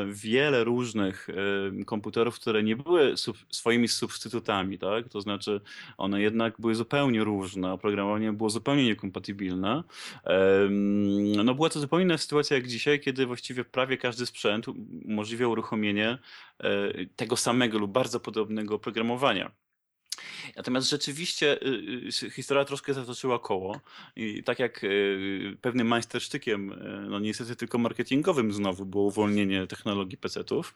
[0.08, 1.28] wiele różnych
[1.86, 3.16] komputerów, które nie były
[3.52, 5.10] swoimi substytutami, tak?
[5.10, 5.62] to znaczy
[5.98, 9.84] one jednak były zupełnie różne, oprogramowanie było zupełnie niekompatybilne,
[11.44, 14.66] no była to zupełnie inna sytuacja jak dzisiaj, kiedy właściwie prawie każdy sprzęt
[15.06, 16.18] umożliwia uruchomienie
[16.60, 19.63] e, tego samego lub bardzo podobnego oprogramowania.
[20.56, 23.80] Natomiast rzeczywiście y, y, historia troszkę zatoczyła koło
[24.16, 26.76] i tak jak y, pewnym majstersztykiem,
[27.10, 30.76] no niestety tylko marketingowym znowu było uwolnienie technologii PC-ów,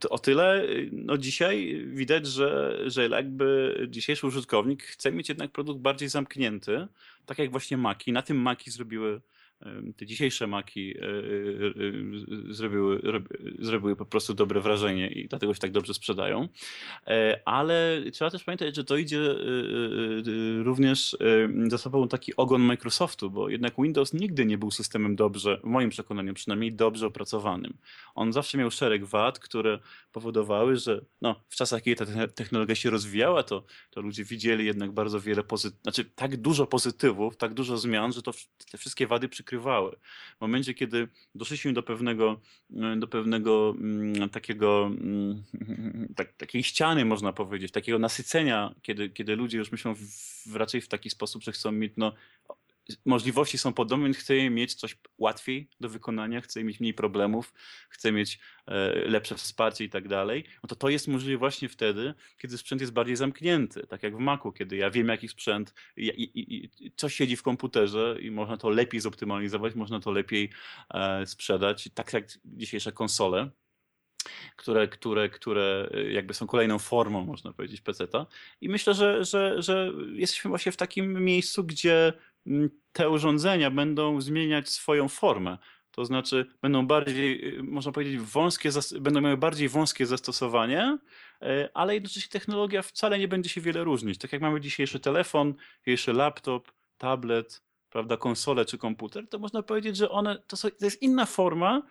[0.00, 5.80] to o tyle no dzisiaj widać, że, że jakby dzisiejszy użytkownik chce mieć jednak produkt
[5.80, 6.86] bardziej zamknięty,
[7.26, 8.12] tak jak właśnie Maki.
[8.12, 9.20] Na tym Maki zrobiły
[9.96, 11.06] te dzisiejsze maki e, e,
[12.50, 13.02] e, zrobiły,
[13.58, 16.48] zrobiły po prostu dobre wrażenie i dlatego się tak dobrze sprzedają.
[17.44, 19.20] Ale trzeba też pamiętać, że to idzie
[20.62, 21.16] również
[21.68, 25.90] za sobą taki ogon Microsoftu, bo jednak Windows nigdy nie był systemem dobrze, w moim
[25.90, 27.76] przekonaniu przynajmniej, dobrze opracowanym.
[28.14, 29.78] On zawsze miał szereg wad, które
[30.12, 34.92] powodowały, że no, w czasach, kiedy ta technologia się rozwijała, to, to ludzie widzieli jednak
[34.92, 38.32] bardzo wiele pozytywów, znaczy tak dużo pozytywów, tak dużo zmian, że to
[38.70, 39.96] te wszystkie wady przykrywały przykrywały.
[40.38, 42.40] W momencie, kiedy doszliśmy do pewnego,
[42.76, 45.44] e, do pewnego mm, takiego, mm,
[46.16, 49.94] tak, takiej ściany, można powiedzieć, takiego nasycenia, kiedy, kiedy ludzie już myślą
[50.46, 52.12] w, raczej w taki sposób, że chcą mieć no,
[53.04, 57.54] możliwości są podobne, więc chcę mieć coś łatwiej do wykonania, chcę mieć mniej problemów,
[57.88, 62.14] chcę mieć e, lepsze wsparcie i tak dalej, no to to jest możliwe właśnie wtedy,
[62.38, 66.06] kiedy sprzęt jest bardziej zamknięty, tak jak w Macu, kiedy ja wiem jaki sprzęt, i,
[66.06, 70.50] i, i, co siedzi w komputerze i można to lepiej zoptymalizować, można to lepiej
[70.94, 73.50] e, sprzedać, tak jak dzisiejsze konsole,
[74.56, 78.26] które, które, które jakby są kolejną formą, można powiedzieć, PC-ta.
[78.60, 82.12] I myślę, że, że, że jesteśmy właśnie w takim miejscu, gdzie
[82.92, 85.58] te urządzenia będą zmieniać swoją formę.
[85.90, 88.70] To znaczy będą bardziej, y, można powiedzieć, wąskie,
[89.00, 90.98] będą miały bardziej wąskie zastosowanie,
[91.42, 94.18] y, ale jednocześnie technologia wcale nie będzie się wiele różnić.
[94.18, 99.96] Tak jak mamy dzisiejszy telefon, dzisiejszy laptop, tablet, prawda, konsolę czy komputer, to można powiedzieć,
[99.96, 101.82] że one to, są, to jest inna forma,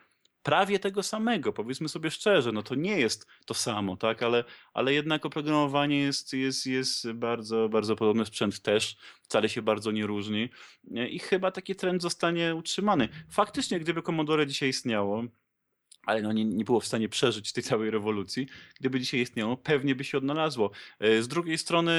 [0.44, 4.94] prawie tego samego, powiedzmy sobie szczerze, no to nie jest to samo, tak, ale, ale
[4.94, 10.50] jednak oprogramowanie jest, jest, jest bardzo, bardzo podobne, sprzęt też wcale się bardzo nie różni
[11.10, 13.10] i chyba taki trend zostanie utrzymany.
[13.30, 15.24] Faktycznie, gdyby Commodore dzisiaj istniało,
[16.06, 18.48] ale no nie, nie było w stanie przeżyć tej całej rewolucji.
[18.80, 20.72] Gdyby dzisiaj istniało, pewnie by się odnalazło.
[21.00, 21.92] E, z drugiej strony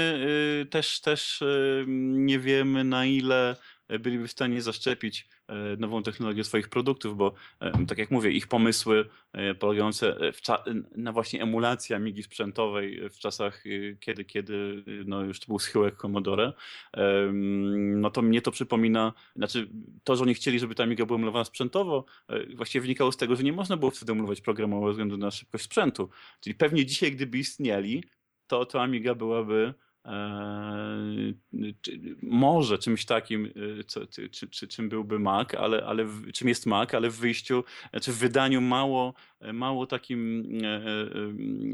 [0.62, 1.46] e, też, też e,
[1.86, 3.56] nie wiemy na ile
[4.00, 5.28] byliby w stanie zaszczepić
[5.78, 10.16] nową technologię swoich produktów, bo e, tak jak mówię, ich pomysły e, polegające
[10.96, 13.64] na właśnie emulacji Amigi sprzętowej w czasach,
[14.00, 16.52] kiedy, kiedy no już to był schyłek Commodore,
[17.72, 19.68] no to mnie to przypomina, znaczy
[20.04, 22.04] to, że oni chcieli, żeby ta Amiga była emulowana sprzętowo,
[22.54, 25.64] właściwie wynikało z tego, że nie można było wtedy emulować programowo ze względu na szybkość
[25.64, 26.08] sprzętu.
[26.40, 28.04] Czyli pewnie dzisiaj, gdyby istnieli,
[28.46, 29.74] to, to Amiga byłaby
[32.22, 33.46] może czymś takim,
[33.80, 37.16] y, co, czy, czy, czym byłby Mac, ale, ale w, czym jest Mac, ale w
[37.16, 39.14] wyjściu, znaczy w wydaniu mało,
[39.52, 40.82] mało takim e, e,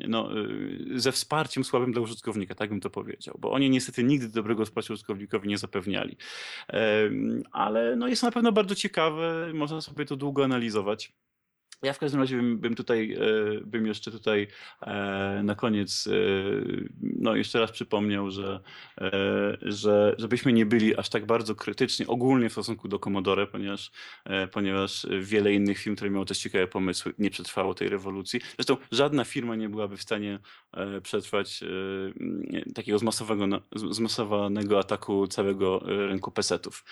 [0.09, 4.29] no, e, ze wsparciem słabym dla użytkownika, tak bym to powiedział, bo oni niestety nigdy
[4.29, 6.17] dobrego wsparcia użytkownikowi nie zapewniali.
[7.53, 11.13] Ale no, jest na pewno bardzo ciekawe, można sobie to długo analizować.
[11.83, 14.49] Ja w każdym razie bym, bym tutaj, e, bym jeszcze tutaj
[14.81, 16.11] e, na koniec, e,
[17.01, 18.61] no jeszcze raz przypomniał, że,
[19.63, 23.91] że żebyśmy nie byli aż tak bardzo krytyczni ogólnie w stosunku do Commodore, ponieważ,
[24.53, 28.41] ponieważ wiele innych firm, które miały też ciekawe pomysły, nie przetrwało tej rewolucji.
[28.59, 30.39] Zresztą żadna firma nie byłaby w stanie
[31.03, 31.65] przetrwać
[32.75, 36.85] takiego zmasowego, zmasowanego ataku całego rynku pesetów.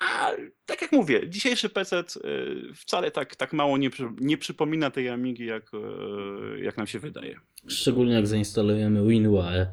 [0.00, 0.30] A
[0.66, 3.90] tak jak mówię, dzisiejszy PC y, wcale tak, tak mało nie,
[4.20, 7.40] nie przypomina tej Amigi, jak, y, jak nam się wydaje.
[7.68, 9.66] Szczególnie jak zainstalujemy WinUAE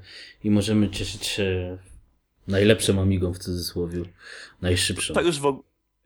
[0.44, 1.78] i możemy cieszyć się
[2.48, 4.02] najlepszą Amigą w cudzysłowie,
[4.62, 5.14] najszybszą.
[5.14, 5.64] Tak już w,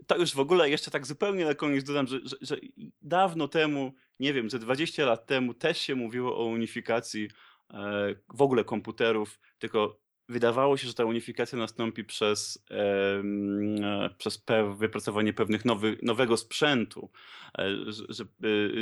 [0.08, 2.58] tak już w ogóle, jeszcze tak zupełnie na koniec dodam, że, że, że
[3.02, 7.30] dawno temu, nie wiem, ze 20 lat temu też się mówiło o unifikacji
[7.74, 10.00] e, w ogóle komputerów, tylko
[10.32, 14.44] wydawało się, że ta unifikacja nastąpi przez, e, przez
[14.76, 17.10] wypracowanie pewnych nowy, nowego sprzętu,
[17.58, 18.26] e, że, że,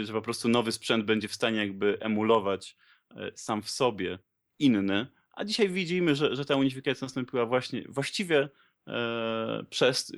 [0.03, 2.77] że, po prostu nowy sprzęt będzie w stanie jakby emulować
[3.11, 4.19] e, sam w sobie
[4.59, 8.49] inny, a dzisiaj widzimy, że, że ta unifikacja nastąpiła właśnie właściwie
[8.87, 10.11] e, przez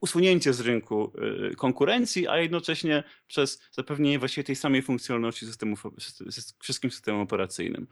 [0.00, 1.12] usunięcie z rynku
[1.52, 5.76] y, konkurencji, a jednocześnie przez zapewnienie właściwie tej samej funkcjonalności systemu,
[6.58, 7.86] wszystkim systemom operacyjnym.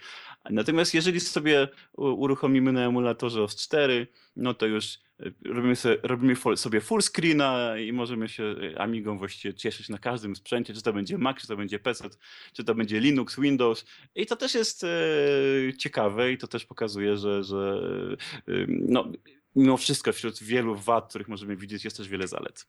[0.50, 4.06] Natomiast jeżeli sobie uruchomimy na emulatorze OS 4,
[4.36, 9.18] no to już y, robimy sobie, robimy sobie full screena i możemy się y, Amigą
[9.18, 12.08] właściwie cieszyć na każdym sprzęcie, czy to będzie Mac, czy to będzie PC,
[12.52, 13.84] czy to będzie Linux, Windows.
[14.14, 14.86] I to też jest
[15.78, 17.82] ciekawe i to też pokazuje, że, że
[18.68, 19.12] no,
[19.56, 22.66] mimo wszystko wśród wielu wad, których możemy widzieć, jest też wiele zalet.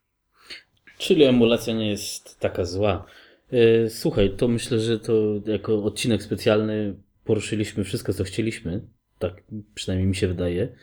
[0.98, 3.06] Czyli emulacja nie jest taka zła.
[3.52, 5.14] E, słuchaj, to myślę, że to
[5.46, 8.88] jako odcinek specjalny poruszyliśmy wszystko, co chcieliśmy.
[9.20, 9.44] Tak
[9.74, 10.76] przynajmniej mi się wydaje.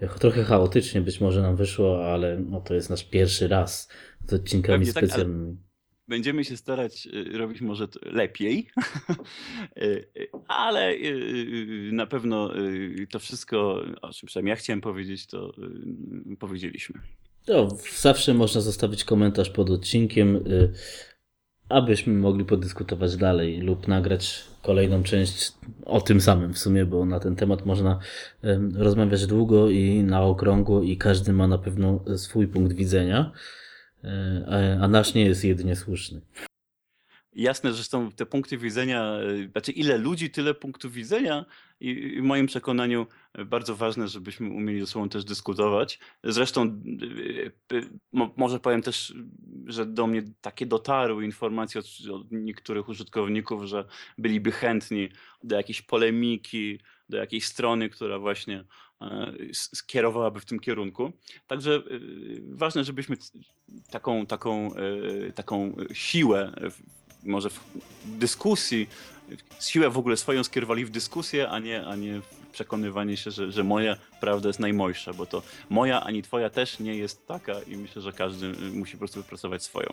[0.00, 3.88] E, trochę chaotycznie być może nam wyszło, ale no to jest nasz pierwszy raz
[4.28, 5.56] z odcinkami Pewnie specjalnymi.
[5.56, 5.71] Tak,
[6.08, 8.66] Będziemy się starać y, robić może lepiej,
[9.76, 10.94] y, y, ale
[11.92, 12.50] na pewno
[13.10, 15.52] to wszystko, o czym przynajmniej ja chciałem powiedzieć, to
[16.38, 17.00] powiedzieliśmy.
[17.44, 20.44] To zawsze można zostawić komentarz pod odcinkiem,
[21.68, 25.52] abyśmy mogli podyskutować dalej lub nagrać kolejną część
[25.84, 27.98] o tym samym w sumie, bo na ten temat można
[28.74, 33.32] rozmawiać długo i na okrągło i każdy ma na pewno swój punkt widzenia.
[34.04, 36.20] E, a nasz nie jest jedynie słuszny.
[37.34, 41.44] Jasne, są te punkty widzenia, e, znaczy ile ludzi, tyle punktów widzenia
[41.80, 43.06] i w moim przekonaniu
[43.46, 45.98] bardzo ważne, żebyśmy umieli ze sobą też dyskutować.
[46.24, 46.82] Zresztą
[47.72, 47.80] e,
[48.36, 49.14] może powiem też,
[49.66, 53.84] że do mnie takie dotarły informacje od, od niektórych użytkowników, że
[54.18, 55.08] byliby chętni
[55.44, 58.64] do jakiejś polemiki, do jakiejś strony, która właśnie
[59.52, 61.12] skierowałaby w tym kierunku.
[61.46, 61.80] Także e,
[62.48, 63.16] ważne, żebyśmy
[63.90, 66.52] taką, taką, e, taką siłę
[67.24, 67.60] może w
[68.04, 68.88] dyskusji,
[69.60, 73.52] siłę w ogóle swoją skierowali w dyskusję, a nie, a nie w przekonywanie się, że,
[73.52, 77.76] że moja prawda jest najmojsza, bo to moja ani twoja też nie jest taka i
[77.76, 79.88] myślę, że każdy musi po prostu wypracować swoją.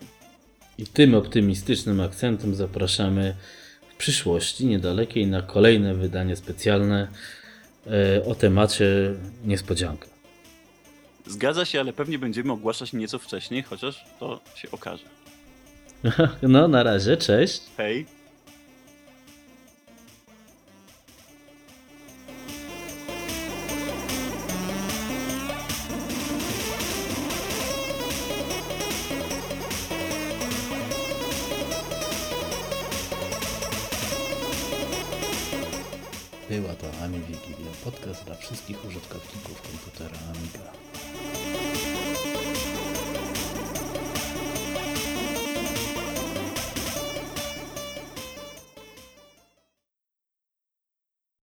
[0.77, 3.35] I tym optymistycznym akcentem zapraszamy
[3.99, 7.09] przyszłości niedalekiej na kolejne wydanie specjalne e,
[8.25, 8.85] o temacie
[9.45, 10.07] niespodzianka.
[11.27, 15.03] Zgadza się, ale pewnie będziemy ogłaszać nieco wcześniej, chociaż to się okaże.
[16.41, 17.61] No, na razie, cześć.
[17.77, 18.18] Hej.
[37.91, 40.71] Podcast dla wszystkich użytkowników komputera Amiga.